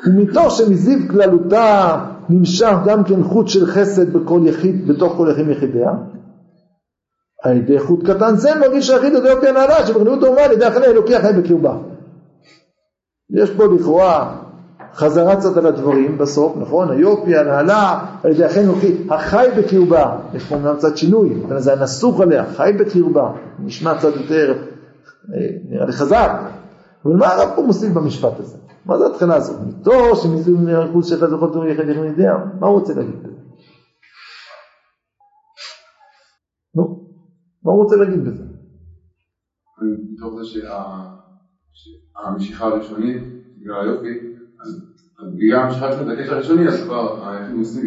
ומתוך 0.07 0.51
שמזיו 0.51 0.99
כללותה 1.11 1.97
נמשך 2.29 2.75
גם 2.87 3.05
כן 3.05 3.23
חוט 3.23 3.49
של 3.49 3.67
חסד 3.67 4.13
בכל 4.13 4.41
יחיד, 4.45 4.89
בתוך 4.89 5.13
כל 5.17 5.29
יחיד 5.33 5.47
מיחידיה. 5.47 5.91
על 7.45 7.57
ידי 7.57 7.79
חוט 7.79 8.11
קטן 8.11 8.37
זה 8.37 8.51
מרגיש 8.61 8.91
היחיד 8.91 9.15
את 9.15 9.23
אופי 9.37 9.49
הנעלה 9.49 9.87
שבכללות 9.87 10.23
אומה 10.23 10.41
על 10.41 10.53
ידי 10.53 10.65
החיים 10.65 10.83
האלוקי 10.83 11.17
החי 11.17 11.33
בקרבה. 11.33 11.77
יש 13.31 13.51
פה 13.51 13.65
לכאורה 13.65 14.38
חזרה 14.99 15.37
קצת 15.37 15.57
על 15.57 15.67
הדברים 15.67 16.19
בסוף, 16.19 16.57
נכון? 16.57 16.91
היופי, 16.91 17.37
הנעלה, 17.37 18.07
על 18.23 18.31
ידי 18.31 18.45
האלוקי, 18.45 19.07
החי 19.11 19.49
בקרבה, 19.59 20.21
יש 20.35 20.45
פה 20.45 20.55
אומנם 20.55 20.77
קצת 20.77 20.97
שינוי, 20.97 21.43
זה 21.59 21.73
הנסוך 21.73 22.21
עליה, 22.21 22.53
חי 22.57 22.73
בקרבה, 22.79 23.33
נשמע 23.59 23.99
קצת 23.99 24.17
יותר, 24.17 24.53
אה, 25.35 25.49
נראה 25.69 25.87
לי 25.87 25.93
חזק, 25.93 26.31
אבל 27.05 27.17
מה 27.17 27.27
הרב 27.27 27.53
פה 27.57 27.63
מוסיף 27.63 27.93
במשפט 27.93 28.41
הזה? 28.41 28.57
מה 28.87 28.99
זה 28.99 29.07
התחילה 29.07 29.35
הזאת? 29.35 29.61
מתור 29.67 30.15
שמזיו 30.15 30.57
מן 30.57 30.69
הרכוש 30.69 31.09
שאתה 31.09 31.27
זוכר 31.27 31.53
תורי 31.53 31.73
יחד 31.73 31.89
יחד 31.89 32.05
יודע, 32.05 32.33
מה 32.61 32.67
הוא 32.67 32.79
רוצה 32.79 32.95
להגיד 32.95 33.23
בזה? 33.23 33.39
נו, 36.75 37.05
מה 37.65 37.73
הוא 37.73 37.83
רוצה 37.83 37.97
להגיד 37.97 38.25
בזה? 38.25 38.45
מתוך 40.13 40.35
זה 40.35 40.59
שהמשיכה 41.73 42.65
הראשונית, 42.65 43.23
בגלל 43.57 43.81
היופי, 43.81 44.38
אז 44.61 44.83
בגלל 45.37 45.59
המשיכה 45.63 45.87
הראשונית, 45.87 46.19
הקשר 46.19 46.33
הראשוני, 46.33 46.67
אז 46.67 46.83
כבר 46.85 47.29
היחיד 47.29 47.55
משיג 47.55 47.85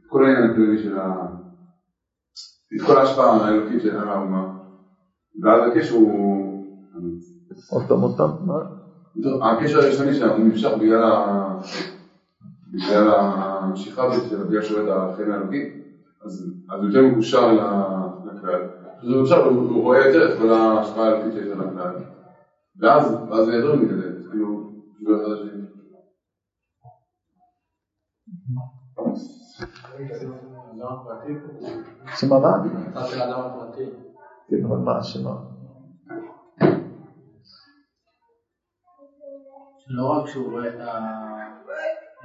את 0.00 0.06
כל 0.06 0.24
העניין 0.24 0.50
הכללי 0.50 0.78
של 0.78 0.98
ה... 0.98 1.26
את 2.76 2.86
כל 2.86 2.96
ההשפעה 2.96 3.46
האלוקית 3.46 3.80
של 3.80 3.96
האומה, 3.96 4.46
ואז 5.42 5.70
הקשר 5.70 5.94
הוא... 5.94 6.64
עוד 7.70 7.82
פעם, 7.88 8.00
עוד 8.00 8.16
פעם, 8.16 8.28
מה? 8.40 8.54
הקשר 9.50 9.78
הראשוני 9.78 10.14
שלנו 10.14 10.38
נמשך 10.38 10.70
בגלל 10.80 11.02
בגלל 12.72 13.08
המשיכה 13.08 14.04
הזאת 14.04 14.28
של 14.28 14.42
בגלל 14.42 14.62
שהוא 14.62 14.80
את 14.80 14.88
האלוקי, 15.18 15.70
אז 16.24 16.50
הוא 16.78 16.86
יותר 16.86 17.02
מקושר 17.02 17.52
לכלל. 18.24 18.60
זה 19.02 19.14
מקושר, 19.14 19.44
הוא 19.44 19.82
רואה 19.82 20.04
יותר 20.04 20.32
את 20.32 20.38
כל 20.38 20.50
ההשפעה 20.50 21.04
האלוקית 21.04 21.32
שיש 21.32 21.48
על 21.48 21.60
הכלל. 21.60 21.94
ואז, 22.80 23.16
ואז 23.30 23.44
זה 23.44 23.52
יותר 23.52 23.74
מתקדם, 23.74 24.28
כאילו, 24.30 24.70
זה 25.06 25.10
אחד 25.14 25.30
השני. 25.32 25.63
שמה 32.20 32.38
מה? 32.38 32.48
הצד 32.88 33.06
של 33.10 33.20
האדם 33.20 33.40
הפרטי. 33.40 33.84
כן, 34.48 34.64
אבל 34.68 34.76
מה, 34.76 35.02
שמה? 35.02 35.34
לא 39.88 40.10
רק 40.10 40.28
שהוא 40.28 40.52
רואה 40.52 40.68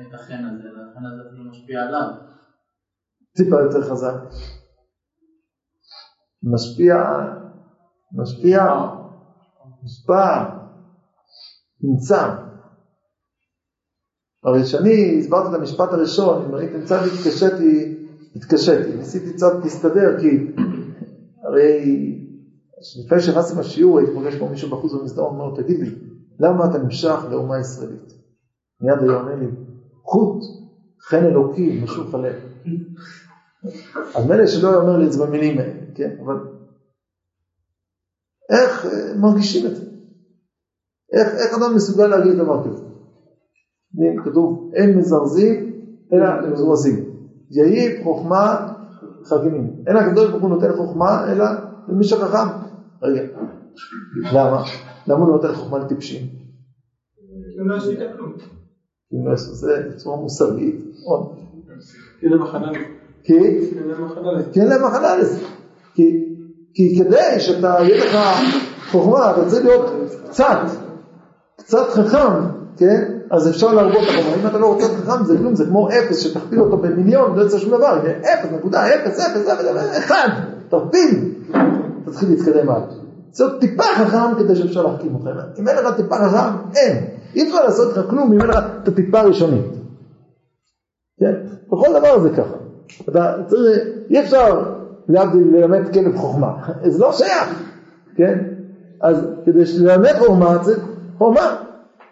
את 0.01 0.13
החן 0.13 0.45
הזה, 0.45 0.67
אלא 0.69 0.81
החן 0.91 1.05
הזה 1.05 1.29
אפילו 1.29 1.51
משפיע 1.51 1.81
עליו. 1.81 2.07
טיפה 3.35 3.55
יותר 3.59 3.89
חזק. 3.89 4.13
משפיע, 6.43 6.95
משפיע, 8.11 8.61
מושפע, 9.81 10.49
נמצא. 11.81 12.35
הרי 14.43 14.63
כשאני 14.63 15.19
הסברתי 15.19 15.49
את 15.49 15.59
המשפט 15.59 15.89
הראשון, 15.91 16.45
אם 16.45 16.55
ראיתם 16.55 16.81
קצת 16.85 16.99
התקשיתי, 17.05 17.98
התקשיתי, 18.35 18.97
ניסיתי 18.97 19.33
קצת 19.33 19.53
להסתדר, 19.63 20.19
כי 20.19 20.27
הרי 21.43 22.15
לפני 23.05 23.19
שנכנסתי 23.19 23.59
לשיעור, 23.59 23.99
הייתי 23.99 24.13
פוגש 24.13 24.35
פה 24.35 24.47
מישהו 24.49 24.69
בחוץ 24.69 24.93
במסדרון, 24.93 25.33
אומר 25.33 25.45
לו, 25.45 25.55
תגיד 25.55 25.79
לי, 25.79 25.89
למה 26.39 26.65
אתה 26.69 26.77
נמשך 26.77 27.19
לאומה 27.29 27.59
ישראלית? 27.59 28.13
מיד 28.81 28.97
היה 29.01 29.11
עונה 29.11 29.35
לי, 29.35 29.47
חוט, 30.03 30.41
חן 31.01 31.25
אלוקי, 31.25 31.79
משוך 31.83 32.13
הלב. 32.13 32.35
אז 34.15 34.25
מילא 34.25 34.47
שלא 34.47 34.67
היה 34.69 34.77
אומר 34.77 34.97
לי 34.97 35.05
את 35.05 35.11
זה 35.11 35.25
במילים 35.25 35.59
האלה, 35.59 35.73
כן? 35.95 36.15
אבל 36.23 36.35
איך 38.49 38.85
אה, 38.85 39.19
מרגישים 39.19 39.65
את 39.65 39.75
זה? 39.75 39.83
איך, 41.13 41.27
איך 41.27 41.53
אדם 41.53 41.75
מסוגל 41.75 42.07
להגיד 42.07 42.33
דבר 42.33 42.63
כזה? 42.65 42.83
כתוב, 44.25 44.71
אין 44.73 44.97
מזרזים 44.97 45.81
אלא 46.13 46.51
מזורזים. 46.51 47.08
יהי 47.51 48.03
חוכמה 48.03 48.67
חכמים. 49.25 49.71
אין 49.87 49.97
הקדוש 49.97 50.29
ברוך 50.29 50.41
הוא 50.41 50.49
נותן 50.49 50.73
חוכמה 50.73 51.31
אלא 51.31 51.45
למי 51.87 52.03
שחכם. 52.03 52.47
רגע, 53.01 53.21
למה? 54.33 54.63
למה 55.07 55.19
הוא 55.19 55.31
נותן 55.31 55.53
חוכמה 55.53 55.77
לטיפשים? 55.77 56.21
לא 57.65 57.75
עשית 57.77 57.99
כלום. 58.15 58.33
אם 59.13 59.27
לא 59.27 59.35
זה 59.35 59.87
בצורה 59.89 60.17
מוסרית, 60.17 60.75
עוד. 61.05 61.35
כי 63.23 63.33
אין 63.33 63.87
להם 63.87 64.03
הכנה 64.03 64.31
לזה. 64.31 64.51
כי 64.53 64.59
אין 64.61 64.67
להם 64.69 64.83
הכנה 64.83 65.17
לזה. 65.17 65.45
כי 66.73 66.99
כדי 66.99 67.39
שאתה, 67.39 67.77
יהיה 67.79 68.05
לך 68.05 68.17
חוכמה, 68.91 69.31
אתה 69.31 69.49
צריך 69.49 69.65
להיות 69.65 69.91
קצת, 70.29 70.57
קצת 71.57 71.89
חכם, 71.89 72.45
כן? 72.77 73.18
אז 73.31 73.49
אפשר 73.49 73.73
להרבות 73.73 74.03
את 74.03 74.09
החוכמה. 74.09 74.41
אם 74.41 74.47
אתה 74.47 74.57
לא 74.57 74.73
רוצה 74.73 74.87
להיות 74.87 74.99
חכם 74.99 75.23
זה 75.23 75.37
כלום, 75.37 75.55
זה 75.55 75.65
כמו 75.65 75.89
אפס, 75.89 76.19
שתכפיל 76.19 76.61
אותו 76.61 76.77
במיליון, 76.77 77.35
לא 77.35 77.41
יוצא 77.41 77.57
שום 77.57 77.71
דבר. 77.71 77.87
הנה, 77.87 78.09
אפס, 78.09 78.51
נקודה, 78.51 78.87
אפס, 78.87 79.19
אפס, 79.19 79.47
אפס, 79.47 79.97
אחד, 79.97 80.27
תכפיל. 80.69 81.33
תתחיל 82.05 82.29
להתקדם 82.29 82.69
הלאה. 82.69 82.87
צריך 83.31 83.49
להיות 83.49 83.61
טיפה 83.61 83.83
חכם 83.83 84.35
כדי 84.39 84.55
שאפשר 84.55 84.83
להחכים 84.83 85.15
אותך. 85.15 85.41
אם 85.59 85.67
אין 85.67 85.77
לך 85.77 85.95
טיפה 85.95 86.15
חכם, 86.15 86.75
אין. 86.75 87.05
אי 87.35 87.43
אפשר 87.43 87.63
לעשות 87.63 87.97
לך 87.97 88.09
כלום 88.09 88.33
אם 88.33 88.41
אין 88.41 88.49
לך 88.49 88.57
את 88.83 88.87
הטיפה 88.87 89.19
הראשונית. 89.19 89.65
כן? 91.19 91.33
בכל 91.67 91.99
דבר 91.99 92.19
זה 92.19 92.29
ככה. 92.29 92.55
אתה 93.09 93.33
צריך, 93.47 93.79
אי 94.09 94.19
אפשר 94.19 94.63
להבדיל 95.09 95.47
ללמד 95.51 95.93
כלב 95.93 96.17
חוכמה, 96.17 96.51
זה 96.91 96.99
לא 96.99 97.13
שייך, 97.13 97.63
כן? 98.15 98.39
אז 99.01 99.25
כדי 99.45 99.63
ללמד 99.79 100.13
חוכמה 100.19 100.59
צריך 100.61 100.79
חוכמה, 101.17 101.55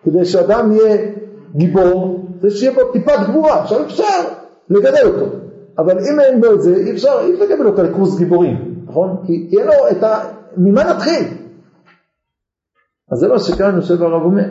כדי 0.03 0.25
שאדם 0.25 0.71
יהיה 0.71 1.11
גיבור, 1.55 2.27
זה 2.41 2.49
שיהיה 2.49 2.73
בו 2.73 2.91
טיפת 2.91 3.19
גבורה, 3.29 3.61
עכשיו 3.61 3.85
אפשר 3.85 4.03
לגדל 4.69 5.07
אותו, 5.07 5.25
אבל 5.77 5.99
אם 5.99 6.19
אין 6.19 6.41
בו 6.41 6.53
את 6.53 6.61
זה, 6.61 6.75
אי 6.75 6.91
אפשר, 6.91 7.19
אי 7.21 7.33
אפשר 7.33 7.43
לקבל 7.43 7.65
אותו 7.65 7.83
לקורס 7.83 8.17
גיבורים, 8.17 8.83
נכון? 8.87 9.17
כי, 9.25 9.57
אין 9.57 9.67
לו 9.67 9.73
את 9.91 10.03
ה... 10.03 10.19
ממה 10.57 10.83
נתחיל? 10.83 11.23
אז 13.11 13.19
זה 13.19 13.27
מה 13.27 13.39
שכאן 13.39 13.75
יושב 13.75 14.03
הרב 14.03 14.23
אומר, 14.23 14.43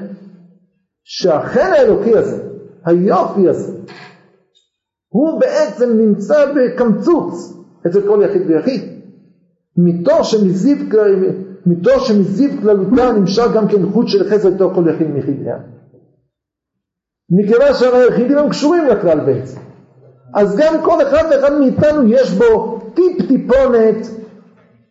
שהחן 1.04 1.72
האלוקי 1.72 2.16
הזה, 2.16 2.42
היופי 2.84 3.48
הזה, 3.48 3.72
הוא 5.08 5.40
בעצם 5.40 5.98
נמצא 5.98 6.52
בקמצוץ 6.52 7.56
אצל 7.86 8.08
כל 8.08 8.22
יחיד 8.24 8.42
ויחיד. 8.50 8.96
מתוך 9.76 10.24
שמזיו, 10.24 10.76
מתוך 11.66 12.06
שמזיו 12.06 12.50
כללותה 12.60 13.12
נמשך 13.12 13.46
גם 13.54 13.68
כן 13.68 13.86
חוט 13.92 14.08
של 14.08 14.30
חסד 14.30 14.54
לתוך 14.54 14.74
כל 14.74 14.88
יחיד 14.88 15.06
ויחידיה. 15.14 15.56
מכיוון 17.30 17.74
שהיחידים 17.74 18.38
הם 18.38 18.48
קשורים 18.48 18.86
לכלל 18.86 19.20
בעצם. 19.20 19.60
אז 20.34 20.56
גם 20.56 20.74
כל 20.84 21.02
אחד 21.02 21.22
ואחד 21.30 21.52
מאיתנו 21.58 22.08
יש 22.08 22.32
בו 22.32 22.78
טיפ 22.94 23.28
טיפונת 23.28 24.06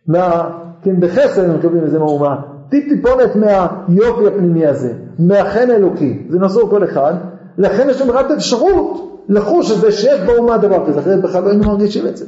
מה, 0.08 0.52
כן, 0.82 1.00
בחסד 1.00 1.44
הם 1.44 1.56
מקבלים 1.56 1.84
איזה 1.84 2.00
מהומה, 2.00 2.42
טיפ 2.70 2.90
טיפונת 2.90 3.36
מהיופי 3.36 4.28
הפנימי 4.28 4.66
הזה, 4.66 4.94
מהחן 5.20 5.72
האלוקי, 5.72 6.28
זה 6.30 6.40
נוסעו 6.40 6.70
כל 6.70 6.84
אחד, 6.84 7.14
לכן 7.58 7.90
יש 7.90 8.02
לנו 8.02 8.14
רק 8.14 8.32
אפשרות 8.32 9.22
לחוש 9.30 9.72
את 9.72 9.78
זה 9.78 9.92
שיש 9.92 10.20
באומה 10.20 10.58
דבר 10.58 10.88
כזה, 10.88 11.00
אחרת 11.00 11.22
בכלל 11.22 11.44
לא 11.44 11.50
היינו 11.50 11.64
מרגישים 11.64 12.08
את 12.08 12.18
זה, 12.18 12.26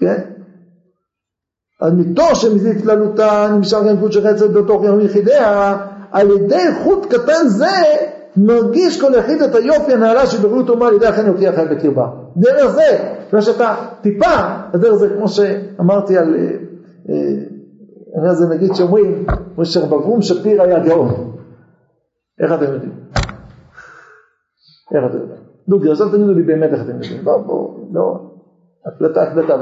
כן? 0.00 0.35
אז 1.80 1.92
מתוך 1.92 2.34
שמזיד 2.34 2.82
כללותה 2.82 3.48
נמשך 3.56 3.78
גם 3.88 4.00
קודש 4.00 4.16
חצר 4.16 4.48
בתוך 4.48 4.84
יום 4.84 5.00
יחידיה, 5.00 5.76
על 6.12 6.30
ידי 6.30 6.64
חוט 6.82 7.06
קטן 7.06 7.48
זה 7.48 7.66
מרגיש 8.36 9.00
כל 9.00 9.12
יחיד 9.14 9.42
את 9.42 9.54
היופי 9.54 9.92
הנעלה 9.92 10.26
של 10.26 10.48
בריאות 10.48 10.68
אומה 10.68 10.88
על 10.88 10.94
ידי 10.94 11.06
החן 11.06 11.24
אלוקי 11.24 11.48
החי 11.48 11.64
בקרבה. 11.70 12.08
דרך 12.36 12.66
זה, 12.66 13.14
בגלל 13.28 13.40
שאתה 13.40 13.74
טיפה, 14.02 14.34
הדרך 14.72 14.94
זה 14.94 15.08
כמו 15.16 15.28
שאמרתי 15.28 16.18
על, 16.18 16.34
אה, 16.34 16.50
אה, 18.28 18.34
זה 18.34 18.48
נגיד 18.48 18.74
שאומרים, 18.74 19.26
משה 19.58 19.86
בברום 19.86 20.22
שפיר 20.22 20.62
היה 20.62 20.78
גאון. 20.78 21.32
איך 22.42 22.52
אתם 22.52 22.72
יודעים? 22.72 22.92
איך 24.94 25.04
אתם 25.10 25.18
יודעים? 25.18 25.40
דוגרי, 25.68 25.90
עכשיו 25.90 26.08
תגידו 26.08 26.32
לי 26.32 26.42
באמת 26.42 26.70
איך 26.72 26.82
אתם 26.82 27.02
יודעים. 27.02 27.24
בואו, 27.24 27.44
בואו, 27.44 27.88
לא, 27.92 28.20
הקלטה, 28.86 29.22
הקלטה, 29.22 29.56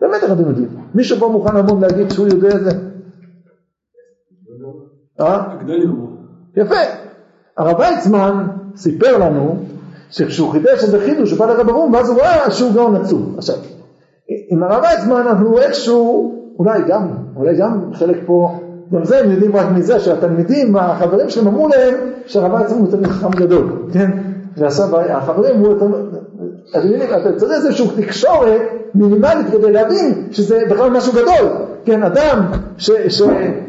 באמת 0.00 0.22
איך 0.22 0.32
אתם 0.32 0.48
יודעים? 0.48 0.68
מישהו 0.94 1.18
פה 1.18 1.28
מוכן 1.28 1.56
לבוא 1.56 1.80
להגיד 1.80 2.10
שהוא 2.10 2.26
יודע 2.28 2.48
את 2.48 2.64
זה? 2.64 2.70
אה? 5.20 5.56
יפה. 6.56 6.74
הרב 7.58 7.78
ויצמן 7.78 8.46
סיפר 8.76 9.18
לנו 9.18 9.56
שכשהוא 10.10 10.52
חידש 10.52 10.84
איזה 10.84 11.00
חידוש 11.00 11.30
הוא 11.30 11.38
בא 11.38 11.46
לרב 11.46 11.68
אברום 11.68 11.94
ואז 11.94 12.10
הוא 12.10 12.18
ראה 12.18 12.50
שהוא 12.50 12.74
גאון 12.74 12.96
עצום. 12.96 13.34
עכשיו, 13.38 13.54
עם 14.50 14.62
הרב 14.62 14.82
ויצמן 14.82 15.16
אנחנו 15.16 15.58
איכשהו, 15.58 16.34
אולי 16.58 16.80
גם, 16.88 17.08
אולי 17.36 17.56
גם 17.56 17.90
חלק 17.94 18.16
פה, 18.26 18.58
גם 18.92 19.04
זה 19.04 19.18
הם 19.18 19.30
יודעים 19.30 19.56
רק 19.56 19.66
מזה 19.74 20.00
שהתלמידים, 20.00 20.76
החברים 20.76 21.30
שלהם 21.30 21.46
אמרו 21.46 21.68
להם 21.68 21.94
שהרב 22.26 22.60
ויצמן 22.60 22.78
הוא 22.78 22.90
תלמיד 22.90 23.06
חכם 23.06 23.30
גדול, 23.30 23.88
כן? 23.92 24.10
ועכשיו 24.56 25.00
החברים 25.00 25.56
אמרו, 25.56 25.74
יודעים, 26.74 27.02
אתה 27.02 27.32
צריך 27.36 27.52
איזושהי 27.52 27.88
תקשורת 27.96 28.60
מינימלית 28.94 29.46
כדי 29.52 29.72
להבין 29.72 30.28
שזה 30.30 30.62
בכלל 30.70 30.90
משהו 30.90 31.12
גדול, 31.12 31.48
כן, 31.84 32.02
אדם 32.02 32.40
ש, 32.78 32.90
ש, 33.08 33.22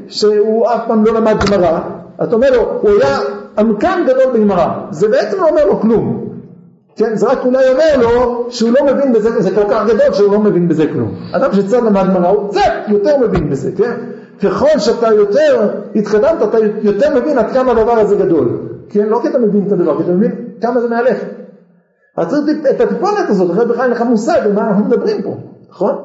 שהוא 0.07 0.67
אף 0.67 0.81
פעם 0.87 1.05
לא 1.05 1.13
למד 1.13 1.35
גמרא, 1.45 1.79
אתה 2.23 2.35
אומר 2.35 2.51
לו, 2.51 2.79
הוא 2.81 2.91
היה 2.91 3.19
עמקן 3.57 4.03
גדול 4.07 4.33
בגמרא, 4.33 4.67
זה 4.91 5.07
בעצם 5.07 5.37
לא 5.37 5.49
אומר 5.49 5.65
לו 5.65 5.79
כלום, 5.79 6.27
כן, 6.95 7.15
זה 7.15 7.27
רק 7.27 7.45
אולי 7.45 7.69
אומר 7.69 7.97
לו 7.97 8.45
שהוא 8.49 8.71
לא 8.79 8.93
מבין 8.93 9.13
בזה, 9.13 9.41
זה 9.41 9.55
כל 9.55 9.63
כך 9.69 9.85
גדול 9.87 10.13
שהוא 10.13 10.33
לא 10.33 10.39
מבין 10.39 10.67
בזה 10.67 10.87
כלום. 10.93 11.15
אדם 11.31 11.53
שצריך 11.53 11.83
למד 11.83 12.05
גמרא 12.15 12.27
הוא 12.27 12.49
קצת 12.49 12.61
יותר 12.87 13.17
מבין 13.17 13.49
בזה, 13.49 13.71
כן? 13.77 13.91
ככל 14.43 14.79
שאתה 14.79 15.07
יותר 15.07 15.69
התקדמת, 15.95 16.41
אתה 16.43 16.57
יותר 16.81 17.15
מבין 17.15 17.37
עד 17.37 17.51
כמה 17.53 17.71
הדבר 17.71 17.91
הזה 17.91 18.15
גדול. 18.15 18.47
כן, 18.89 19.05
לא 19.09 19.19
כי 19.21 19.27
אתה 19.27 19.39
מבין 19.39 19.63
את 19.67 19.71
הדבר, 19.71 19.97
כי 19.97 20.03
אתה 20.03 20.11
מבין 20.11 20.31
כמה 20.61 20.81
זה 20.81 20.87
מעליך. 20.89 21.17
אז 22.17 22.49
את 22.69 22.81
הטיפונת 22.81 23.29
הזאת, 23.29 23.51
אחרת 23.51 23.67
בכלל 23.67 23.81
אין 23.81 23.91
לך 23.91 24.01
מושג 24.01 24.39
על 24.43 24.53
מה 24.53 24.67
אנחנו 24.67 24.85
מדברים 24.85 25.21
פה, 25.21 25.35
נכון? 25.69 25.95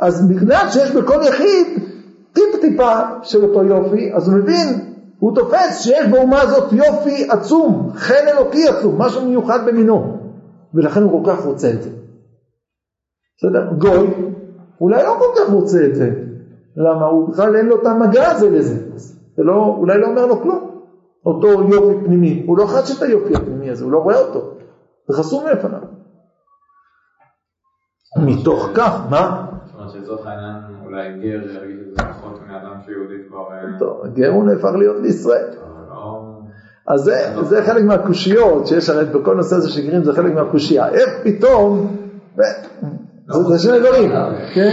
אז 0.00 0.28
בגלל 0.28 0.66
שיש 0.70 0.90
בכל 0.90 1.20
יחיד 1.28 1.66
טיפ 2.32 2.60
טיפה 2.60 3.00
של 3.22 3.44
אותו 3.44 3.64
יופי, 3.64 4.12
אז 4.14 4.28
הוא 4.28 4.36
מבין 4.36 4.90
הוא 5.18 5.34
תופס 5.34 5.80
שיש 5.80 6.06
באומה 6.06 6.40
הזאת 6.40 6.72
יופי 6.72 7.30
עצום, 7.30 7.90
חן 7.94 8.28
אלוקי 8.28 8.68
עצום, 8.68 9.02
משהו 9.02 9.24
מיוחד 9.26 9.58
במינו, 9.66 10.16
ולכן 10.74 11.02
הוא 11.02 11.24
כל 11.24 11.30
כך 11.30 11.44
רוצה 11.44 11.70
את 11.70 11.82
זה. 11.82 11.90
בסדר? 13.38 13.72
גוי, 13.78 14.08
אולי 14.80 15.02
לא 15.02 15.16
כל 15.18 15.40
כך 15.40 15.52
רוצה 15.52 15.86
את 15.86 15.94
זה. 15.94 16.10
למה? 16.76 17.06
הוא 17.06 17.28
בכלל 17.28 17.56
אין 17.56 17.66
לו 17.66 17.80
את 17.82 17.86
המגע 17.86 18.30
הזה 18.30 18.50
לזה. 18.50 18.76
זה 19.36 19.42
לא, 19.42 19.74
אולי 19.78 20.00
לא 20.00 20.06
אומר 20.06 20.26
לו 20.26 20.40
כלום. 20.42 20.70
אותו 21.26 21.48
יופי 21.48 22.04
פנימי, 22.04 22.44
הוא 22.46 22.58
לא 22.58 22.66
חש 22.66 22.96
את 22.98 23.02
היופי 23.02 23.34
הפנימי 23.34 23.70
הזה, 23.70 23.84
הוא 23.84 23.92
לא 23.92 23.98
רואה 23.98 24.18
אותו. 24.18 24.59
זה 25.08 25.16
חסום 25.16 25.44
מלפניו. 25.44 25.80
מתוך 28.16 28.68
כך, 28.74 29.00
מה? 29.10 29.46
העניין 30.24 30.54
אולי 30.84 31.08
גר 31.08 31.52
ירגיש 31.52 31.78
את 31.88 31.98
זה 31.98 32.04
פחות 32.04 32.40
מאדם 32.48 32.74
שיהודי 32.86 33.14
כבר... 33.28 33.38
אה, 33.38 33.78
טוב, 33.78 34.06
גר 34.14 34.30
הוא 34.30 34.44
נהפך 34.44 34.70
להיות 34.78 34.96
לישראל. 35.02 35.46
לא- 35.90 36.40
אז 36.88 37.00
זה, 37.00 37.34
זה 37.42 37.62
חלק 37.62 37.84
מהקושיות 37.84 38.66
שיש 38.66 38.88
הרי 38.88 39.04
בכל 39.04 39.34
נושא 39.34 39.56
הזה 39.56 39.68
של 39.70 39.80
גרים 39.86 40.04
זה 40.04 40.12
חלק 40.12 40.34
מהקושייה. 40.34 40.88
איך 40.88 41.08
פתאום, 41.24 41.96
זה 42.36 42.44
זה 43.48 43.58
שני 43.58 43.80
דברים, 43.80 44.10
כן? 44.54 44.70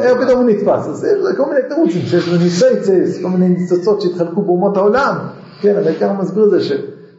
איך 0.00 0.18
פתאום 0.24 0.38
הוא 0.38 0.50
נתפס? 0.50 0.88
אז 0.88 1.04
יש 1.04 1.36
כל 1.36 1.44
מיני 1.48 1.60
תירוצים 1.68 2.02
שיש 2.02 2.28
בניסייצס, 2.28 3.22
כל 3.22 3.28
מיני 3.28 3.48
ניצוצות 3.48 4.00
שהתחלקו 4.00 4.42
באומות 4.42 4.76
העולם, 4.76 5.16
כן, 5.60 5.76
אבל 5.76 5.86
העיקר 5.86 6.12
מסביר 6.12 6.44
את 6.44 6.50
זה 6.50 6.60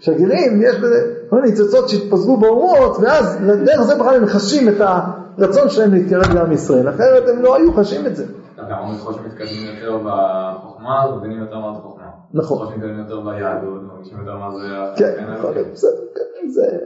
ש... 0.01 0.05
שהגרים 0.05 0.61
יש 0.61 0.75
בזה 0.75 1.15
כל 1.29 1.35
מיני 1.35 1.49
ניצוצות 1.49 1.89
שהתפזרו 1.89 2.37
באומות 2.37 2.97
ואז 3.01 3.37
דרך 3.65 3.81
זה 3.81 3.95
בכלל 3.95 4.15
הם 4.15 4.25
חשים 4.25 4.69
את 4.69 4.81
הרצון 4.81 5.69
שלהם 5.69 5.93
להתקרב 5.93 6.33
לעם 6.33 6.51
ישראל, 6.51 6.89
אחרת 6.89 7.29
הם 7.29 7.41
לא 7.41 7.55
היו 7.55 7.73
חשים 7.73 8.07
את 8.07 8.15
זה. 8.15 8.25
גם 8.57 8.95
ככל 8.97 9.13
שמתקדמים 9.13 9.75
יותר 9.75 9.97
בחוכמה, 9.97 11.03
אז 11.03 11.17
מבינים 11.17 11.39
יותר 11.39 11.59
מה 11.59 11.73
זה 11.73 11.79
חוכמה. 11.79 12.05
נכון. 12.33 12.57
ככל 12.57 12.73
שמתקדמים 12.73 12.99
יותר 12.99 13.21
ביהדות, 13.21 13.81
מרגישים 13.81 14.19
יותר 14.19 14.37
מה 14.37 14.51
זה... 14.51 14.67
כן, 14.97 15.33
יכול. 15.37 15.53
להיות, 15.53 15.67
בסדר, 15.73 16.01
כן, 16.15 16.49
זה... 16.49 16.77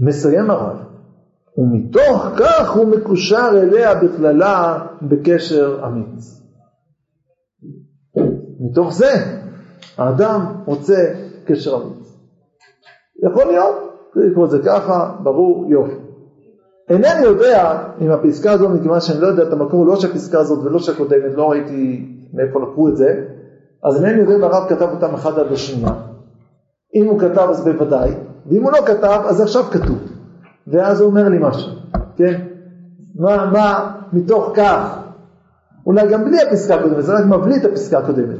מסיים 0.00 0.50
הרב, 0.50 0.76
ומתוך 1.58 2.26
כך 2.38 2.70
הוא 2.70 2.88
מקושר 2.88 3.50
אליה 3.52 3.94
בכללה 3.94 4.86
בקשר 5.02 5.80
אמיץ. 5.86 6.42
מתוך 8.60 8.92
זה 8.92 9.40
האדם 9.98 10.46
רוצה 10.64 10.96
קשר 11.44 11.76
אמיץ. 11.76 12.16
יכול 13.22 13.44
להיות, 13.44 13.74
לקרוא 14.16 14.44
את 14.44 14.50
זה 14.50 14.58
ככה, 14.66 15.12
ברור, 15.22 15.66
יופי. 15.68 15.94
אינני 16.88 17.24
יודע 17.24 17.82
אם 18.00 18.10
הפסקה 18.10 18.52
הזו, 18.52 18.68
מכיוון 18.68 19.00
שאני 19.00 19.20
לא 19.20 19.26
יודע 19.26 19.42
את 19.42 19.52
המקור, 19.52 19.86
לא 19.86 19.96
של 19.96 20.10
הפסקה 20.10 20.38
הזאת 20.38 20.64
ולא 20.64 20.78
של 20.78 20.92
הקודמת, 20.92 21.34
לא 21.34 21.50
ראיתי 21.50 22.06
מאיפה 22.34 22.60
לקחו 22.60 22.88
את 22.88 22.96
זה, 22.96 23.24
אז 23.84 24.04
אינני 24.04 24.20
יודע 24.20 24.36
אם 24.36 24.44
הרב 24.44 24.68
כתב 24.68 24.88
אותם 24.90 25.14
אחד 25.14 25.38
עד 25.38 25.52
השנייה. 25.52 25.92
אם 26.94 27.06
הוא 27.06 27.20
כתב 27.20 27.46
אז 27.50 27.64
בוודאי, 27.64 28.10
ואם 28.46 28.62
הוא 28.62 28.72
לא 28.72 28.78
כתב 28.86 29.20
אז 29.26 29.40
עכשיו 29.40 29.62
כתוב. 29.62 29.98
ואז 30.66 31.00
הוא 31.00 31.10
אומר 31.10 31.28
לי 31.28 31.38
משהו, 31.40 31.70
כן? 32.16 32.40
מה, 33.14 33.50
מה 33.52 33.96
מתוך 34.12 34.52
כך, 34.56 34.98
אולי 35.86 36.12
גם 36.12 36.24
בלי 36.24 36.42
הפסקה 36.42 36.74
הקודמת, 36.74 37.04
זה 37.04 37.12
רק 37.12 37.24
מבליט 37.24 37.64
את 37.64 37.70
הפסקה 37.70 37.98
הקודמת. 37.98 38.36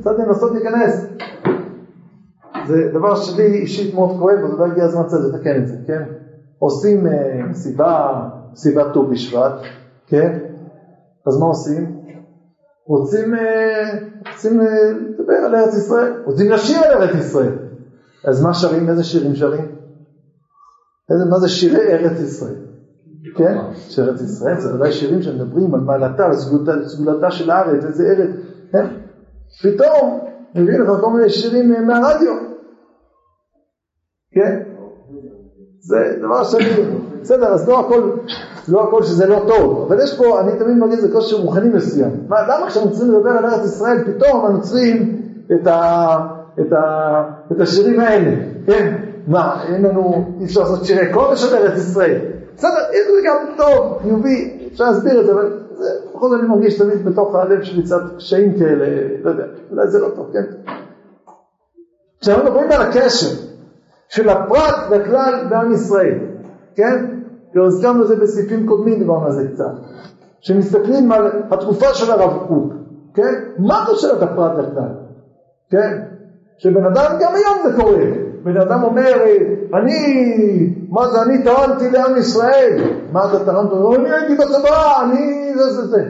קצת 0.00 0.10
לנסות 0.18 0.52
להיכנס. 0.52 1.06
זה 2.66 2.88
דבר 2.92 3.14
שלי 3.14 3.44
אישית 3.44 3.94
מאוד 3.94 4.18
כואב, 4.18 4.38
אז 4.44 4.52
אולי 4.52 4.70
הגיע 4.70 4.84
הזמן 4.84 5.02
קצת 5.02 5.16
לתקן 5.28 5.62
את 5.62 5.68
זה, 5.68 5.74
כן? 5.86 6.02
עושים 6.58 7.06
אה, 7.06 7.46
מסיבה, 7.50 8.20
מסיבת 8.52 8.86
ט"ו 8.94 9.06
בשבט, 9.06 9.52
כן? 10.06 10.38
אז 11.26 11.38
מה 11.40 11.46
עושים? 11.46 12.00
רוצים, 12.86 13.34
אה, 13.34 13.90
רוצים 14.32 14.60
אה, 14.60 14.66
לדבר 14.90 15.34
על 15.34 15.54
ארץ 15.54 15.74
ישראל, 15.74 16.12
רוצים 16.24 16.50
לשיר 16.50 16.84
על 16.84 17.02
ארץ 17.02 17.14
ישראל. 17.14 17.58
אז 18.24 18.42
מה 18.42 18.54
שרים? 18.54 18.88
איזה 18.88 19.04
שירים 19.04 19.34
שרים? 19.34 19.74
מה 21.30 21.38
זה 21.38 21.48
שירי 21.48 21.92
ארץ 21.92 22.20
ישראל? 22.20 22.54
כן? 23.36 23.58
של 23.74 24.02
ארץ 24.02 24.20
ישראל, 24.20 24.60
זה 24.60 24.74
ודאי 24.74 24.92
שירים 24.92 25.22
שמדברים 25.22 25.74
על 25.74 25.80
מעלתה, 25.80 26.26
על 26.26 26.32
סגולתה, 26.86 27.30
של 27.30 27.50
הארץ, 27.50 27.84
איזה 27.84 28.04
ארץ, 28.04 28.30
כן? 28.72 28.86
פתאום 29.62 30.20
מביאים 30.54 30.82
לך 30.82 30.88
כל 31.00 31.10
מיני 31.10 31.30
שירים 31.30 31.86
מהרדיו, 31.86 32.32
כן? 34.32 34.62
זה 35.80 36.16
דבר 36.18 36.44
שאני, 36.44 36.64
בסדר, 37.20 37.46
אז 37.46 37.68
לא 37.68 37.80
הכל, 37.80 38.10
לא 38.68 38.88
הכל 38.88 39.02
שזה 39.02 39.26
לא 39.26 39.44
טוב, 39.48 39.86
אבל 39.86 40.02
יש 40.02 40.18
פה, 40.18 40.40
אני 40.40 40.58
תמיד 40.58 40.76
מרגיש 40.76 41.00
זה 41.00 41.12
כושר 41.12 41.36
רוחני 41.36 41.68
מסוים. 41.68 42.10
מה, 42.28 42.36
למה 42.42 42.66
כשאנחנו 42.68 42.92
צריכים 42.92 43.12
לדבר 43.12 43.30
על 43.30 43.46
ארץ 43.46 43.64
ישראל, 43.64 43.98
פתאום 44.04 44.46
אנחנו 44.46 44.62
צריכים 44.62 45.20
את, 45.54 45.66
ה, 45.66 46.16
את, 46.60 46.72
ה, 46.72 47.22
את 47.52 47.60
השירים 47.60 48.00
האלה, 48.00 48.30
כן? 48.66 48.96
מה, 49.26 49.64
אין 49.68 49.82
לנו, 49.82 50.24
אי 50.40 50.44
אפשר 50.44 50.60
לעשות 50.60 50.84
שירי 50.84 51.12
קודש 51.12 51.52
על 51.52 51.58
ארץ 51.58 51.78
ישראל. 51.78 52.18
בסדר, 52.56 52.80
יש 52.92 53.06
לזה 53.08 53.20
גם 53.26 53.36
טוב, 53.56 53.98
חיובי, 54.02 54.68
אפשר 54.72 54.84
להסביר 54.84 55.20
את 55.20 55.26
זה, 55.26 55.32
אבל 55.32 55.58
זה, 55.70 55.88
בכל 56.14 56.28
זאת 56.28 56.40
אני 56.40 56.48
מרגיש 56.48 56.78
תמיד 56.78 57.04
בתוך 57.04 57.34
הלב 57.34 57.62
שלי 57.62 57.82
קצת 57.82 58.00
קשיים 58.16 58.58
כאלה, 58.58 58.86
לא 59.22 59.30
יודע, 59.30 59.44
אולי 59.70 59.88
זה 59.88 59.98
לא 60.00 60.08
טוב, 60.16 60.30
כן? 60.32 60.72
כשאנחנו 62.20 62.44
מדברים 62.44 62.72
על 62.72 62.82
הקשר 62.82 63.26
של 64.08 64.28
הפרט 64.28 64.74
והכלל 64.90 65.46
בעם 65.50 65.72
ישראל, 65.72 66.18
כן? 66.74 67.06
כבר 67.52 67.64
הזכרנו 67.64 68.02
את 68.02 68.08
זה 68.08 68.16
בסעיפים 68.16 68.66
קודמים, 68.66 68.98
דיברנו 68.98 69.26
על 69.26 69.32
זה 69.32 69.48
קצת. 69.54 69.72
שמסתכלים 70.40 71.12
על 71.12 71.42
התקופה 71.50 71.94
של 71.94 72.12
הרב 72.12 72.46
קוק, 72.48 72.72
כן? 73.14 73.34
מה 73.58 73.84
קושרת 73.86 74.22
הפרט 74.22 74.52
לכלל? 74.58 74.88
כן? 75.70 76.02
שבן 76.58 76.84
אדם, 76.84 77.18
גם 77.20 77.32
היום 77.34 77.70
זה 77.70 77.82
קורה, 77.82 78.23
בן 78.44 78.56
אדם 78.56 78.82
אומר, 78.82 79.12
אני, 79.74 80.74
מה 80.88 81.08
זה, 81.08 81.22
אני 81.22 81.42
תרמתי 81.42 81.90
לעם 81.90 82.16
ישראל. 82.16 82.78
מה 83.12 83.24
אתה 83.24 83.44
תרמת? 83.44 83.70
הוא 83.70 83.84
אומר, 83.84 83.96
אני 83.96 84.10
הייתי 84.10 84.34
בצבא, 84.34 85.02
אני 85.02 85.52
זה 85.54 85.70
זה 85.70 85.86
זה. 85.86 86.04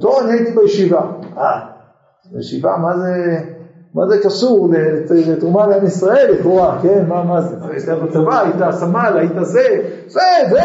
טוב, 0.00 0.18
אני 0.22 0.32
הייתי 0.32 0.52
בישיבה. 0.52 1.00
אה, 1.38 1.60
בישיבה, 2.32 2.76
מה 2.76 2.96
זה, 2.96 3.40
מה 3.94 4.08
זה 4.08 4.18
קשור 4.22 4.70
לתרומה 5.10 5.66
לעם 5.66 5.86
ישראל 5.86 6.34
לכאורה, 6.38 6.78
כן, 6.82 7.04
מה, 7.08 7.24
מה 7.24 7.40
זה? 7.40 7.56
היית 7.70 7.88
בצבא, 7.88 8.40
היית 8.40 8.74
סמל, 8.74 9.16
היית 9.18 9.32
זה, 9.40 9.62
זה, 10.06 10.20
זה, 10.50 10.60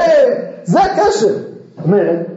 זה 0.64 0.80
הקשר. 0.84 1.28
זאת 1.28 1.86
אומרת, 1.86 2.28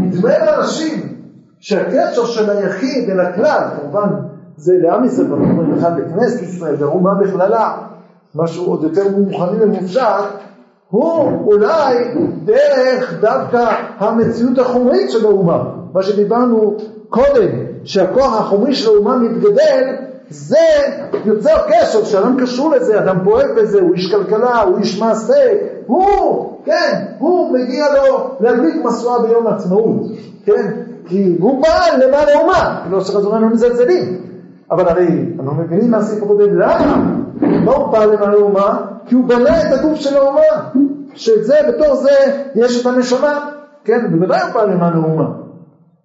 נדמה 0.00 0.38
לאנשים 0.38 1.16
שהקשר 1.60 2.24
של 2.24 2.50
היחיד 2.50 3.10
אל 3.10 3.20
הכלל, 3.20 3.68
כמובן 3.80 4.08
זה 4.56 4.74
לעם 4.82 5.04
ישראל, 5.04 5.32
אומרים 5.32 5.78
אחד 5.78 5.98
לכנסת 5.98 6.42
ישראל, 6.42 6.74
ואומה 6.78 7.14
בכללה, 7.14 7.76
משהו 8.34 8.66
עוד 8.66 8.82
יותר 8.82 9.02
מוכני 9.16 9.64
ומופשט, 9.64 10.00
הוא 10.90 11.46
אולי 11.46 12.14
דרך 12.44 13.14
דווקא 13.20 13.74
המציאות 13.98 14.58
החומרית 14.58 15.10
של 15.10 15.26
האומה, 15.26 15.64
מה 15.94 16.02
שדיברנו 16.02 16.76
קודם, 17.08 17.48
שהכוח 17.84 18.40
החומרי 18.40 18.74
של 18.74 18.90
האומה 18.90 19.16
מתגדל, 19.16 19.84
זה 20.30 20.56
יוצר 21.24 21.56
קשר, 21.68 22.04
שאדם 22.04 22.36
קשור 22.40 22.70
לזה, 22.70 22.98
אדם 22.98 23.18
פועל 23.24 23.46
בזה, 23.56 23.80
הוא 23.80 23.94
איש 23.94 24.14
כלכלה, 24.14 24.62
הוא 24.62 24.78
איש 24.78 25.00
מעשה, 25.00 25.52
הוא, 25.86 26.56
כן, 26.64 27.04
הוא 27.18 27.52
מגיע 27.58 27.86
לו 27.94 28.30
להדליק 28.40 28.74
משואה 28.84 29.22
ביום 29.22 29.46
העצמאות, 29.46 30.00
כן, 30.44 30.72
כי 31.06 31.36
הוא 31.40 31.64
פעל 31.64 32.06
למען 32.06 32.28
האומה, 32.28 32.86
לא 32.90 33.00
שחזורנו 33.00 33.48
מזלזלים, 33.48 34.29
אבל 34.70 34.88
הרי 34.88 35.34
אנחנו 35.40 35.62
מבינים 35.62 35.90
מהסעיף 35.90 36.22
הקודם, 36.22 36.58
למה? 36.58 37.06
מה 37.64 37.72
הוא 37.72 37.92
פעל 37.92 38.14
למען 38.14 38.32
האומה? 38.32 38.80
כי 39.06 39.14
הוא 39.14 39.28
בנה 39.28 39.60
את 39.62 39.78
הגוף 39.78 39.98
של 39.98 40.16
האומה, 40.16 40.70
שזה, 41.14 41.54
בתור 41.68 41.94
זה 41.94 42.10
יש 42.54 42.80
את 42.80 42.86
הנשמה, 42.86 43.50
כן, 43.84 44.10
בוודאי 44.10 44.40
הוא 44.40 44.50
פעל 44.52 44.70
למען 44.70 44.92
האומה. 44.92 45.28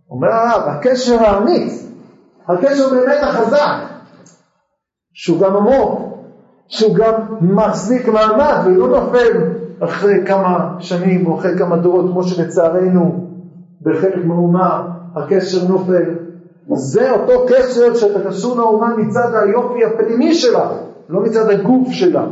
אומר 0.09 0.27
הרב, 0.27 0.61
הקשר 0.67 1.23
האמיץ, 1.23 1.91
הקשר 2.47 2.89
באמת 2.89 3.23
החזק, 3.23 3.77
שהוא 5.13 5.39
גם 5.39 5.55
עמוק, 5.55 6.01
שהוא 6.67 6.95
גם 6.95 7.13
מחזיק 7.41 8.07
מעמד 8.07 8.55
ולא 8.65 8.87
נופל 8.87 9.53
אחרי 9.83 10.25
כמה 10.25 10.75
שנים 10.79 11.27
או 11.27 11.39
אחרי 11.39 11.57
כמה 11.57 11.77
דורות, 11.77 12.05
כמו 12.11 12.23
שלצערנו 12.23 13.27
בחלק 13.81 14.25
מהאומה 14.25 14.87
הקשר 15.15 15.67
נופל. 15.67 16.24
זה 16.73 17.11
אותו 17.11 17.45
קשר 17.47 17.93
שאתה 17.93 18.29
קשור 18.29 18.57
לאומה 18.57 18.95
מצד 18.97 19.35
היופי 19.35 19.85
הפנימי 19.85 20.33
שלה, 20.33 20.69
לא 21.09 21.21
מצד 21.21 21.49
הגוף 21.49 21.87
שלה. 21.91 22.25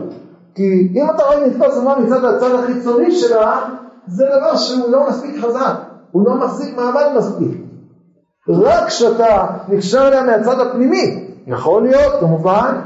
כי 0.55 0.91
אם 0.95 1.05
אתה 1.15 1.23
רואה 1.23 1.47
נתפס 1.47 1.77
אומה 1.77 1.99
מצד 1.99 2.25
הצד 2.25 2.55
החיצוני 2.55 3.11
שלה, 3.11 3.61
זה 4.07 4.25
דבר 4.37 4.55
שהוא 4.55 4.91
לא 4.91 5.07
מספיק 5.09 5.43
חזק, 5.43 5.75
הוא 6.11 6.25
לא 6.25 6.35
מחזיק 6.35 6.77
מעמד 6.77 7.05
מספיק. 7.17 7.57
רק 8.49 8.87
כשאתה 8.87 9.45
נקשר 9.67 10.07
אליה 10.07 10.23
מהצד 10.23 10.59
הפנימי, 10.59 11.27
יכול 11.47 11.83
להיות 11.83 12.19
כמובן, 12.19 12.79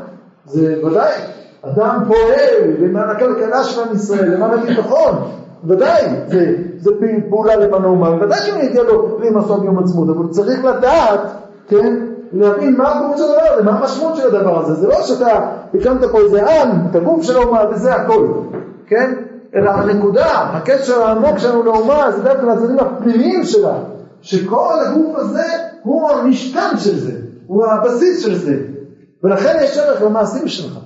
זה 0.45 0.86
ודאי, 0.86 1.13
אדם 1.62 2.03
פועל 2.07 2.71
למען 2.79 3.10
הכלכלה 3.10 3.63
של 3.63 3.81
עם 3.81 3.95
ישראל, 3.95 4.33
למען 4.33 4.51
הביטחון, 4.60 5.31
ודאי, 5.65 6.03
זה, 6.27 6.55
זה 6.77 6.91
פעולה 7.29 7.55
למען 7.55 7.83
האומה, 7.83 8.09
ודאי 8.21 8.39
שאני 8.39 8.67
אגיע 8.67 8.83
לו 8.83 9.17
להימסור 9.19 9.57
ביום 9.57 9.79
עצמות, 9.79 10.09
אבל 10.09 10.27
צריך 10.29 10.65
לדעת, 10.65 11.19
כן, 11.67 11.95
להבין 12.33 12.77
מה 12.77 12.95
הגוף 12.95 13.17
של 13.17 13.23
הדבר 13.23 13.53
הזה, 13.53 13.63
מה 13.63 13.71
המשמעות 13.71 14.15
של 14.15 14.35
הדבר 14.35 14.59
הזה, 14.59 14.73
זה 14.73 14.87
לא 14.87 15.01
שאתה 15.01 15.49
הקמת 15.73 16.05
פה 16.11 16.19
איזה 16.19 16.61
עם, 16.61 16.69
את 16.91 16.95
הגוף 16.95 17.23
של 17.23 17.37
האומה 17.37 17.63
וזה 17.71 17.95
הכל, 17.95 18.27
כן, 18.87 19.13
אלא 19.55 19.69
הנקודה, 19.69 20.25
הקשר 20.25 21.03
העמוק 21.03 21.37
שלנו 21.37 21.63
לאומה 21.63 22.11
זה 22.11 22.23
דווקא 22.23 22.45
לצדדים 22.45 22.79
הפנימיים 22.79 23.43
שלה, 23.43 23.73
שכל 24.21 24.73
הגוף 24.85 25.15
הזה 25.15 25.45
הוא 25.83 26.09
המשכן 26.09 26.77
של 26.77 26.99
זה, 26.99 27.11
הוא 27.47 27.65
הבסיס 27.65 28.23
של 28.23 28.35
זה, 28.35 28.55
ולכן 29.23 29.57
יש 29.61 29.77
ערך 29.77 30.01
למעשים 30.01 30.47
שלך. 30.47 30.77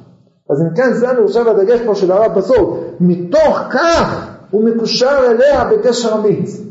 אז 0.49 0.61
אם 0.61 0.75
כן, 0.75 0.93
זה 0.93 1.11
אני 1.11 1.27
חושב 1.27 1.47
הדגש 1.47 1.79
פה 1.85 1.95
של 1.95 2.11
הרב 2.11 2.33
בסוף, 2.33 2.79
מתוך 2.99 3.59
כך 3.69 4.30
הוא 4.51 4.63
מקושר 4.63 5.17
אליה 5.29 5.65
בקשר 5.65 6.15
אמיץ. 6.15 6.61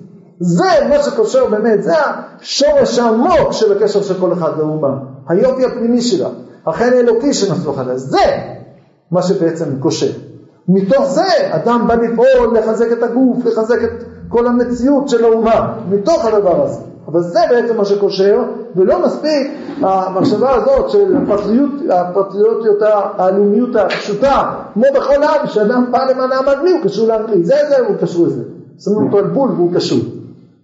זה 0.41 0.65
מה 0.89 1.03
שקושר 1.03 1.47
באמת, 1.47 1.83
זה 1.83 1.93
השורש 2.41 2.99
העמוק 2.99 3.53
של 3.53 3.77
הקשר 3.77 4.03
של 4.03 4.15
כל 4.21 4.33
אחד 4.33 4.59
לאומה, 4.59 4.99
היופי 5.29 5.65
הפנימי 5.65 6.01
שלה, 6.01 6.29
החן 6.67 6.93
האלוקי 6.93 7.35
שנסוך 7.35 7.79
עליה, 7.79 7.99
זה 7.99 8.39
מה 9.11 9.23
שבעצם 9.23 9.65
קושר. 9.81 10.13
מתוך 10.69 11.05
זה 11.05 11.27
אדם 11.51 11.85
בא 11.89 11.95
לפעול, 11.95 12.59
לחזק 12.59 12.93
את 12.93 13.03
הגוף, 13.03 13.47
לחזק 13.47 13.85
את 13.85 14.05
כל 14.29 14.47
המציאות 14.47 15.09
של 15.09 15.25
האומה, 15.25 15.79
מתוך 15.91 16.25
הדבר 16.25 16.65
הזה. 16.65 16.81
אבל 17.11 17.21
זה 17.21 17.41
בעצם 17.51 17.77
מה 17.77 17.85
שקושר, 17.85 18.43
ולא 18.77 19.07
מספיק 19.07 19.51
המחשבה 19.81 20.55
הזאת 20.55 20.91
של 20.91 21.17
הפטריוט, 21.17 21.71
הפטריוטיות, 21.91 22.79
הלאומיות 23.19 23.77
הפשוטה, 23.77 24.55
כמו 24.75 24.85
בכל 24.95 25.23
עם, 25.23 25.47
שאדם 25.47 25.85
פעל 25.93 26.11
למען 26.11 26.33
העם 26.33 26.49
האנגלי, 26.49 26.73
הוא 26.73 26.81
קשור 26.85 27.09
לאנגלי, 27.09 27.45
זה 27.45 27.55
זה, 27.69 27.79
הוא 27.79 27.97
קשור 28.01 28.27
לזה. 28.27 28.43
שמים 28.85 29.07
אותו 29.07 29.19
על 29.19 29.27
בול 29.27 29.51
והוא 29.51 29.75
קשור. 29.75 29.99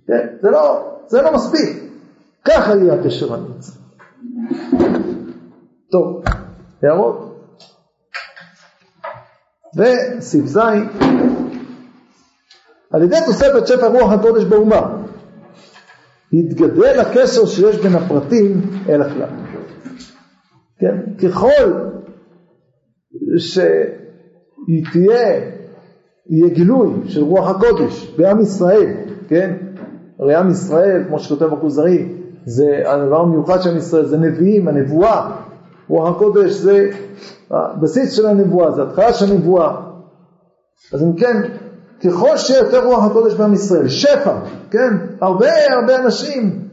כן? 0.06 0.26
זה, 0.42 0.50
לא, 0.50 0.84
זה 1.06 1.22
לא 1.22 1.34
מספיק. 1.34 1.82
ככה 2.44 2.76
יהיה 2.76 2.94
הקשר 2.94 3.34
האמיץ. 3.34 3.70
טוב, 5.90 6.22
הערות? 6.82 7.36
וסעיף 9.76 10.46
ז' 10.46 10.58
על 12.92 13.02
ידי 13.02 13.16
תוספת 13.26 13.66
שפע 13.66 13.86
רוח 13.86 14.12
הקודש 14.12 14.44
באומה 14.44 15.05
יתגדל 16.32 17.00
הקשר 17.00 17.46
שיש 17.46 17.76
בין 17.76 17.94
הפרטים 17.94 18.60
אל 18.88 19.02
הכלל. 19.02 19.28
כן? 20.78 20.96
ככל 21.22 21.72
שהיא 23.38 24.84
תהיה, 24.92 25.40
יהיה 26.30 26.48
גילוי 26.54 26.90
של 27.06 27.22
רוח 27.22 27.48
הקודש 27.50 28.14
בעם 28.16 28.40
ישראל, 28.40 28.92
כן? 29.28 29.56
הרי 30.18 30.34
עם 30.34 30.50
ישראל, 30.50 31.04
כמו 31.08 31.18
שכותב 31.18 31.52
הכוזרי, 31.52 32.08
זה 32.44 32.82
הדבר 32.86 33.20
המיוחד 33.20 33.62
של 33.62 33.70
עם 33.70 33.76
ישראל, 33.76 34.04
זה 34.04 34.18
נביאים, 34.18 34.68
הנבואה. 34.68 35.36
רוח 35.88 36.16
הקודש 36.16 36.52
זה 36.52 36.90
הבסיס 37.50 38.12
של 38.12 38.26
הנבואה, 38.26 38.70
זה 38.70 38.82
התחלה 38.82 39.12
של 39.12 39.32
הנבואה. 39.32 39.76
אז 40.92 41.02
אם 41.02 41.16
כן, 41.16 41.42
ככל 42.04 42.36
שיהיה 42.36 42.60
יותר 42.60 42.86
רוח 42.86 43.04
הקודש 43.04 43.34
בעם 43.34 43.54
ישראל, 43.54 43.88
שפע, 43.88 44.38
כן? 44.70 44.94
הרבה 45.20 45.50
הרבה 45.72 46.04
אנשים 46.04 46.68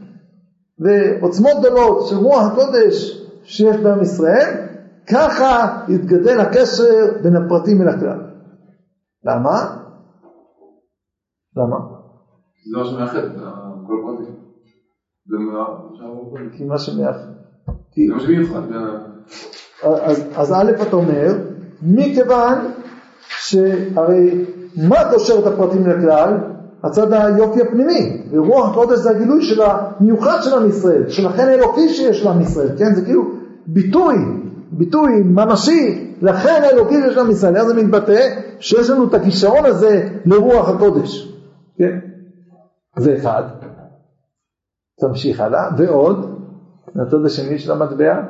ועוצמות 0.78 1.52
גדולות 1.60 2.08
של 2.08 2.16
רוח 2.16 2.42
הקודש 2.52 3.24
שיש 3.44 3.76
בעם 3.76 4.02
ישראל, 4.02 4.66
ככה 5.12 5.82
יתגדל 5.88 6.40
הקשר 6.40 7.22
בין 7.22 7.36
הפרטים 7.36 7.82
אל 7.82 7.88
הכלל. 7.88 8.20
למה? 9.24 9.76
למה? 11.56 11.76
זה 12.70 12.78
מה 12.78 12.84
שמאחד 12.84 13.24
את 13.24 13.32
כל 13.86 13.94
הפרטים. 14.02 14.34
כי 16.56 16.64
מה 16.64 16.78
שמאחד. 16.78 17.28
זה 17.66 18.14
מה 18.14 18.20
שמיוחד. 18.20 18.60
אז, 19.82 20.24
אז 20.36 20.52
א' 20.52 20.82
אתה 20.82 20.96
אומר, 20.96 21.32
מכיוון 21.82 22.72
שהרי 23.28 24.44
מה 24.88 24.96
קושר 25.10 25.38
את 25.38 25.46
הפרטים 25.46 25.86
לכלל? 25.86 26.53
הצד 26.84 27.12
היופי 27.12 27.62
הפנימי, 27.62 28.22
ורוח 28.30 28.70
הקודש 28.70 28.98
זה 28.98 29.10
הגילוי 29.10 29.44
של 29.44 29.62
המיוחד 29.62 30.38
של 30.42 30.54
עם 30.54 30.68
ישראל, 30.68 31.08
של 31.08 31.26
החן 31.26 31.48
האלוקי 31.48 31.88
שיש 31.88 32.24
לעם 32.24 32.40
ישראל, 32.40 32.68
כן? 32.78 32.94
זה 32.94 33.04
כאילו 33.04 33.22
ביטוי, 33.66 34.14
ביטוי 34.72 35.22
ממשי 35.22 36.14
לחן 36.22 36.62
האלוקי 36.62 36.94
שיש 37.02 37.16
לעם 37.16 37.30
ישראל. 37.30 37.56
איך 37.56 37.64
זה 37.64 37.74
מתבטא? 37.74 38.28
שיש 38.58 38.90
לנו 38.90 39.08
את 39.08 39.14
הכישרון 39.14 39.64
הזה 39.64 40.08
לרוח 40.24 40.68
הקודש, 40.68 41.32
כן? 41.78 41.98
זה 42.96 43.14
אחד. 43.14 43.42
תמשיך 45.00 45.40
הלאה, 45.40 45.68
ועוד, 45.78 46.38
מהצד 46.94 47.24
השני 47.24 47.58
של 47.58 47.72
המטבע, 47.72 48.22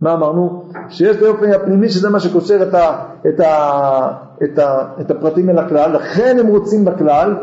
מה 0.00 0.12
אמרנו? 0.12 0.64
שיש 0.88 1.16
את 1.16 1.22
היופי 1.22 1.54
הפנימי 1.54 1.88
שזה 1.88 2.10
מה 2.10 2.20
שקושר 2.20 2.68
את, 2.68 2.74
ה, 2.74 3.04
את, 3.28 3.40
ה, 3.40 4.29
את, 4.44 4.58
ה, 4.58 4.84
את 5.00 5.10
הפרטים 5.10 5.50
אל 5.50 5.58
הכלל, 5.58 5.92
לכן 5.92 6.36
הם 6.40 6.46
רוצים 6.46 6.84
בכלל, 6.84 7.34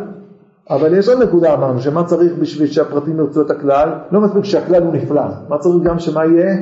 אבל 0.69 0.93
יש 0.93 1.09
עוד 1.09 1.23
נקודה 1.23 1.53
אמרנו, 1.53 1.81
שמה 1.81 2.03
צריך 2.03 2.31
בשביל 2.39 2.67
שהפרטים 2.67 3.19
ירצו 3.19 3.41
את 3.41 3.51
הכלל? 3.51 3.89
לא 4.11 4.21
מספיק 4.21 4.43
שהכלל 4.43 4.83
הוא 4.83 4.93
נפלא, 4.93 5.23
מה 5.49 5.57
צריך 5.57 5.83
גם 5.83 5.99
שמה 5.99 6.25
יהיה? 6.25 6.55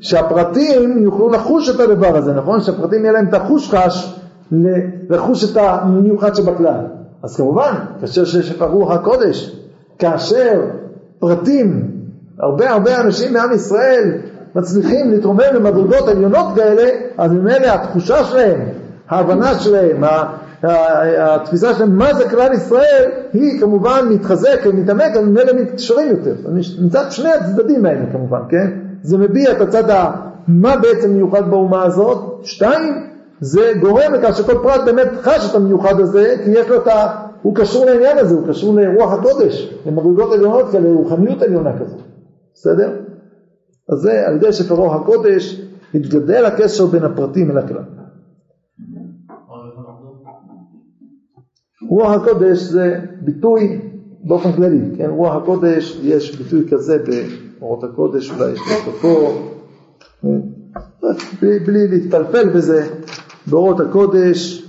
שהפרטים 0.00 0.98
יוכלו 0.98 1.30
לחוש 1.30 1.70
את 1.70 1.80
הדבר 1.80 2.16
הזה, 2.16 2.32
נכון? 2.32 2.60
שהפרטים 2.60 3.00
יהיה 3.02 3.12
להם 3.12 3.28
את 3.28 3.34
החוש-חש 3.34 4.20
לחוש 5.10 5.52
את 5.52 5.56
המיוחד 5.56 6.34
שבכלל. 6.34 6.80
אז 7.22 7.36
כמובן, 7.36 7.74
כאשר 8.00 8.24
שיש 8.24 8.56
את 8.56 8.62
הרוח 8.62 8.90
הקודש, 8.90 9.56
כאשר 9.98 10.60
פרטים, 11.18 11.90
הרבה 12.40 12.70
הרבה 12.70 13.00
אנשים 13.00 13.32
מעם 13.32 13.52
ישראל 13.52 14.10
מצליחים 14.54 15.10
להתרומם 15.10 15.44
למדרגות 15.54 16.08
עליונות 16.08 16.46
כאלה, 16.54 16.90
אז 17.18 17.32
ממילא 17.32 17.66
התחושה 17.66 18.24
שלהם, 18.24 18.60
ההבנה 19.08 19.58
שלהם, 19.58 20.04
התפיסה 21.18 21.74
שלהם 21.74 21.98
מה 21.98 22.14
זה 22.14 22.28
כלל 22.28 22.52
ישראל, 22.52 23.10
היא 23.32 23.60
כמובן 23.60 24.08
מתחזק 24.10 24.60
ומתעמק, 24.66 25.16
אבל 25.16 25.24
ממילא 25.24 25.52
מתקשרים 25.52 26.10
יותר. 26.10 26.34
מצד 26.82 27.12
שני 27.12 27.32
הצדדים 27.32 27.86
האלה 27.86 28.12
כמובן, 28.12 28.40
כן? 28.48 28.70
זה 29.02 29.18
מביע 29.18 29.52
את 29.52 29.60
הצד 29.60 29.90
ה... 29.90 30.10
מה 30.48 30.76
בעצם 30.76 31.10
מיוחד 31.10 31.50
באומה 31.50 31.84
הזאת, 31.84 32.40
שתיים, 32.42 33.06
זה 33.40 33.72
גורם 33.80 34.14
לכך 34.14 34.36
שכל 34.36 34.58
פרט 34.62 34.80
באמת 34.84 35.08
חש 35.22 35.50
את 35.50 35.54
המיוחד 35.54 36.00
הזה, 36.00 36.34
כי 36.44 36.50
יש 36.50 36.68
לו 36.68 36.76
את 36.76 36.86
ה... 36.86 37.06
הוא 37.42 37.56
קשור 37.56 37.84
לעניין 37.84 38.18
הזה, 38.18 38.34
הוא 38.34 38.48
קשור 38.48 38.74
לרוח 38.74 39.12
הקודש, 39.12 39.74
למדרגות 39.86 40.32
עליונות 40.32 40.72
כאלה, 40.72 40.88
לרוחניות 40.88 41.42
עליונה 41.42 41.78
כזאת, 41.78 42.00
בסדר? 42.54 42.90
אז 43.92 43.98
זה 43.98 44.26
על 44.26 44.36
ידי 44.36 44.52
שפרוח 44.52 45.02
הקודש 45.02 45.62
התגדל 45.94 46.44
הקשר 46.44 46.86
בין 46.86 47.04
הפרטים 47.04 47.50
אל 47.50 47.58
הכלל. 47.58 47.82
רוח 51.92 52.22
הקודש 52.22 52.58
זה 52.58 53.00
ביטוי 53.20 53.80
באופן 54.24 54.52
כללי, 54.52 54.96
כן? 54.96 55.10
רוח 55.10 55.42
הקודש, 55.42 56.00
יש 56.02 56.36
ביטוי 56.36 56.68
כזה 56.70 57.04
באורות 57.58 57.84
הקודש, 57.84 58.30
אולי 58.30 58.52
יש 58.52 58.58
כן? 60.20 60.40
בלי, 61.40 61.58
בלי 61.58 61.88
להתפלפל 61.88 62.48
בזה, 62.48 62.88
באורות 63.46 63.80
הקודש, 63.80 64.68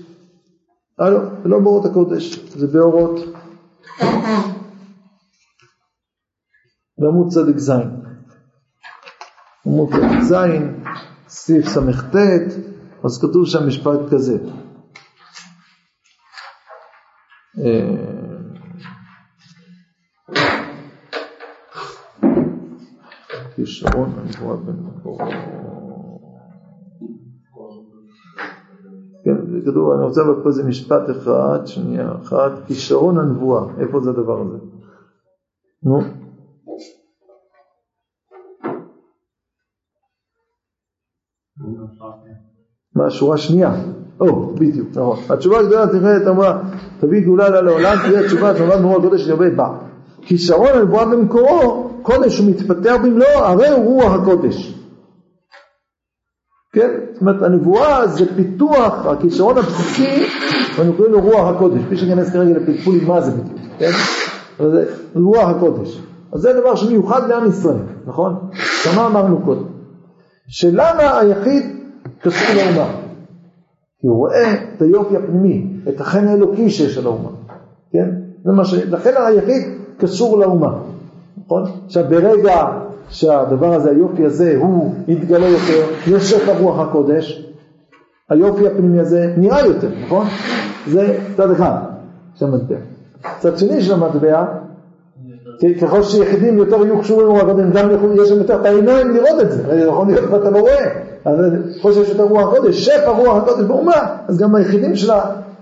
אה 1.02 1.10
לא, 1.10 1.20
זה 1.44 1.50
לא 1.50 1.60
באורות 1.60 1.86
הקודש, 1.86 2.50
זה 2.50 2.68
באורות 2.68 3.20
בעמוד 6.98 7.28
צדיק 7.30 7.58
ז', 7.58 7.72
עמוד 9.66 9.90
צדיק 9.90 10.22
ז', 10.22 10.36
סעיף 11.28 11.68
ס"ט, 11.68 12.16
אז 13.04 13.22
כתוב 13.22 13.46
שם 13.46 13.68
משפט 13.68 14.00
כזה. 14.12 14.38
אה, 17.60 18.14
כישרון 23.56 24.10
הנבואה 24.18 24.58
בין 24.58 24.76
מקור. 24.76 25.18
כן, 29.24 29.62
כתוב, 29.66 29.92
אני 29.92 30.04
רוצה 30.04 30.22
אבל 30.22 30.44
פה 30.44 30.50
איזה 30.50 30.64
משפט 30.64 31.10
אחד, 31.10 31.60
שנייה 31.66 32.12
אחת, 32.16 32.52
כישרון 32.68 33.18
הנבואה, 33.18 33.64
איפה 33.80 34.00
זה 34.00 34.10
הדבר 34.10 34.42
הזה? 34.42 34.58
נו. 35.84 36.02
מה 41.58 42.53
השורה 43.02 43.36
השנייה? 43.36 43.72
או, 44.20 44.56
בדיוק, 44.56 44.88
נכון. 44.92 45.18
התשובה 45.30 45.60
הגדולה 45.60 46.18
את 46.18 46.28
אמרה, 46.28 46.60
תביא 47.00 47.22
גאולה 47.22 47.50
לה 47.50 47.62
לעולם, 47.62 47.98
תהיה 47.98 48.28
תשובה 48.28 48.54
נולד 48.60 48.82
נורא 48.82 48.98
הקודש 48.98 49.28
ירבה 49.28 49.50
בה. 49.50 49.68
כישרון 50.22 50.70
הנבואה 50.74 51.06
במקורו, 51.06 51.90
קודש 52.02 52.38
הוא 52.38 52.50
מתפתח 52.50 52.96
במלואו, 53.04 53.44
הרי 53.44 53.70
הוא 53.70 53.86
רוח 53.86 54.14
הקודש. 54.14 54.80
כן? 56.74 56.90
זאת 57.14 57.22
אומרת, 57.22 57.42
הנבואה 57.42 58.08
זה 58.08 58.36
פיתוח, 58.36 59.06
הכישרון 59.06 59.58
הבסיסי, 59.58 60.24
ואנו 60.78 60.94
קוראים 60.94 61.14
לו 61.14 61.22
רוח 61.22 61.56
הקודש. 61.56 61.82
בלי 61.82 61.98
שניכנס 61.98 62.34
כרגע 62.34 62.60
לפלפולים 62.60 63.08
מה 63.08 63.22
זה 63.22 63.32
בדיוק, 63.32 63.60
כן? 63.80 63.92
זה 64.60 64.86
רוח 65.16 65.50
הקודש. 65.50 66.02
אז 66.34 66.42
זה 66.42 66.54
דבר 66.62 66.76
שמיוחד 66.76 67.30
לעם 67.30 67.50
ישראל, 67.50 67.84
נכון? 68.06 68.36
כמה 68.84 69.08
אמרנו 69.08 69.42
קודם? 69.46 69.64
שלמה 70.48 71.20
היחיד 71.20 71.73
קשור 72.22 72.56
לאומה? 72.56 72.92
כי 74.00 74.08
הוא 74.08 74.18
רואה 74.18 74.54
את 74.54 74.82
היופי 74.82 75.18
הפנימי, 75.18 75.68
את 75.90 76.02
החן 76.02 76.28
האלוקי 76.28 76.70
שיש 76.70 76.98
על 76.98 77.06
האומה, 77.06 77.30
כן? 77.92 78.10
זה 78.46 78.52
מה 78.52 78.66
ש... 78.66 78.74
לכן 78.74 79.12
היחיד 79.28 79.64
קשור 79.98 80.38
לאומה, 80.38 80.80
נכון? 81.46 81.64
עכשיו 81.86 82.04
ברגע 82.10 82.66
שהדבר 83.10 83.74
הזה, 83.74 83.90
היופי 83.90 84.26
הזה, 84.26 84.58
הוא 84.60 84.94
יתגלה 85.08 85.48
יותר, 85.48 85.86
יש 86.08 86.24
שפע 86.32 86.60
רוח 86.60 86.80
הקודש, 86.80 87.54
היופי 88.30 88.68
הפנימי 88.68 89.00
הזה 89.00 89.34
נראה 89.38 89.66
יותר, 89.66 89.90
נכון? 90.06 90.28
זה 90.88 91.20
צד 91.38 91.52
אחד 91.52 91.78
של 92.36 92.46
המטבע. 92.46 92.76
צד 93.40 93.58
שני 93.58 93.82
של 93.82 93.94
המטבע, 93.94 94.46
ככל 95.82 96.04
שיחידים 96.04 96.58
יותר 96.58 96.86
יהיו 96.86 97.02
קשורים 97.02 97.28
לרוח 97.28 97.42
הקודש, 97.42 97.66
גם 97.74 97.90
יש 98.24 98.32
להם 98.32 98.40
יותר 98.40 98.62
את 98.62 98.66
העיניים 98.66 99.12
לראות 99.16 99.42
את 99.42 99.52
זה, 99.52 99.86
יכול 99.88 100.08
להיות 100.08 100.32
ואתה 100.32 100.50
לא 100.50 100.60
רואה, 100.60 100.86
אז 101.26 101.36
ככל 101.80 101.94
שיש 101.94 102.10
יותר 102.10 102.24
רוח 102.24 102.48
הקודש, 102.48 102.86
שפע 102.86 103.12
רוח 103.12 103.44
הקודש 103.44 103.64
באומה, 103.64 104.18
אז 104.28 104.40
גם 104.40 104.56
היחידים 104.56 104.96
של 104.96 105.12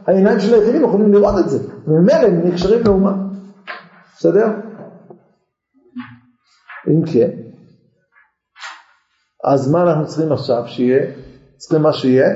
העיניים 0.08 0.39
של 0.39 0.54
היחידים 0.54 0.84
יכולים 0.84 1.14
לראות 1.14 1.39
את 1.39 1.49
זה, 1.49 1.60
וממילא 1.88 2.28
הם 2.28 2.41
נקשרים 2.43 2.84
לאומה. 2.86 3.14
בסדר? 4.18 4.47
אם 6.88 7.06
כן, 7.06 7.30
אז 9.43 9.72
מה 9.72 9.82
אנחנו 9.82 10.08
צריכים 10.08 10.32
עכשיו 10.32 10.64
שיהיה? 10.68 11.12
צריכים 11.58 11.82
מה 11.82 11.93
שיהיה? 11.93 12.28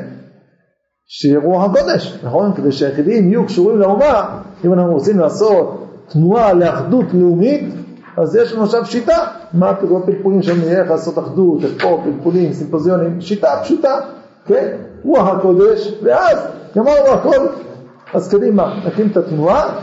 שיהיה 1.08 1.40
רוח 1.40 1.70
הקודש, 1.70 2.20
נכון? 2.24 2.54
כדי 2.54 2.72
שהיחידים 2.72 3.30
יהיו 3.30 3.46
קשורים 3.46 3.78
לאומה, 3.78 4.42
אם 4.66 4.74
אנחנו 4.74 4.94
רוצים 4.94 5.20
לעשות 5.20 5.85
תנועה 6.08 6.54
לאחדות 6.54 7.06
לאומית, 7.14 7.74
אז 8.18 8.36
יש 8.36 8.54
לנו 8.54 8.64
עכשיו 8.64 8.86
שיטה, 8.86 9.18
מה 9.54 9.70
הפלפולים 9.70 10.42
שם 10.42 10.62
איך 10.64 10.92
לעשות 10.92 11.20
אחדות, 11.20 11.64
איך 11.64 11.84
פה 11.84 12.02
פלפולים, 12.04 12.54
סימפוזיונים, 12.54 13.22
שיטה 13.22 13.60
פשוטה, 13.64 14.00
כן? 14.46 14.78
רוח 15.04 15.28
הקודש, 15.28 15.94
ואז 16.04 16.38
גמרנו 16.76 17.08
הכל, 17.08 17.48
אז 18.14 18.36
קדימה, 18.36 18.74
נקים 18.88 19.08
את 19.12 19.18
התנועה, 19.18 19.80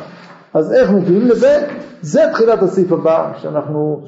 אז 0.55 0.73
איך 0.73 0.91
מגיעים 0.91 1.29
לזה? 1.29 1.67
זה 2.03 2.21
תחילת 2.33 2.63
הסעיף 2.63 2.93
הבא, 2.93 3.33
שאנחנו, 3.43 4.01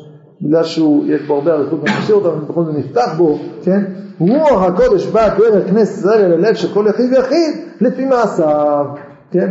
בגלל 0.43 0.65
שיש 0.65 1.23
בו 1.27 1.35
הרבה 1.35 1.53
אריכות 1.53 1.81
ונשאיר 1.81 2.17
אותו, 2.17 2.37
בכל 2.49 2.65
זאת 2.65 2.75
נפתח 2.75 3.15
בו, 3.17 3.39
כן? 3.65 3.85
רוח 4.21 4.63
הקודש 4.63 5.07
בא 5.07 5.29
דרך 5.39 5.71
כנסת 5.71 5.99
ישראל 5.99 6.25
אל 6.25 6.33
הלב 6.33 6.55
של 6.55 6.75
כל 6.75 6.87
יחיד 6.89 7.13
ויחיד, 7.13 7.55
לפי 7.81 8.05
מעשיו, 8.05 8.87
כן? 9.31 9.51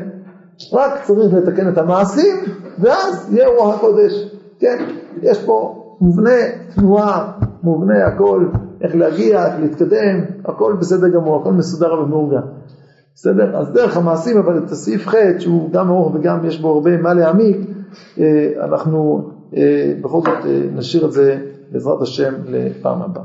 רק 0.73 1.03
צריך 1.03 1.33
לתקן 1.33 1.69
את 1.69 1.77
המעשים, 1.77 2.35
ואז 2.79 3.33
יהיה 3.33 3.47
רוח 3.47 3.75
הקודש, 3.75 4.13
כן? 4.59 4.85
יש 5.21 5.43
פה 5.45 5.83
מובנה 6.01 6.31
תנועה, 6.75 7.31
מובנה 7.63 8.07
הכל, 8.07 8.45
איך 8.81 8.95
להגיע, 8.95 9.45
איך 9.45 9.55
להתקדם, 9.61 10.19
הכל 10.45 10.75
בסדר 10.79 11.07
גמור, 11.07 11.41
הכל 11.41 11.53
מסודר 11.53 11.93
ומאורגן. 11.93 12.47
בסדר? 13.15 13.57
אז 13.57 13.71
דרך 13.73 13.97
המעשים, 13.97 14.37
אבל 14.37 14.57
את 14.57 14.71
הסעיף 14.71 15.07
ח' 15.07 15.15
שהוא 15.39 15.71
גם 15.71 15.89
ארוך 15.89 16.15
וגם 16.15 16.45
יש 16.45 16.61
בו 16.61 16.69
הרבה 16.73 16.97
מה 16.97 17.13
להעמיק, 17.13 17.57
אנחנו 18.63 19.29
בכל 20.01 20.21
זאת 20.21 20.45
נשאיר 20.75 21.05
את 21.05 21.11
זה 21.11 21.37
בעזרת 21.71 22.01
השם 22.01 22.33
לפעם 22.47 23.01
הבאה. 23.01 23.23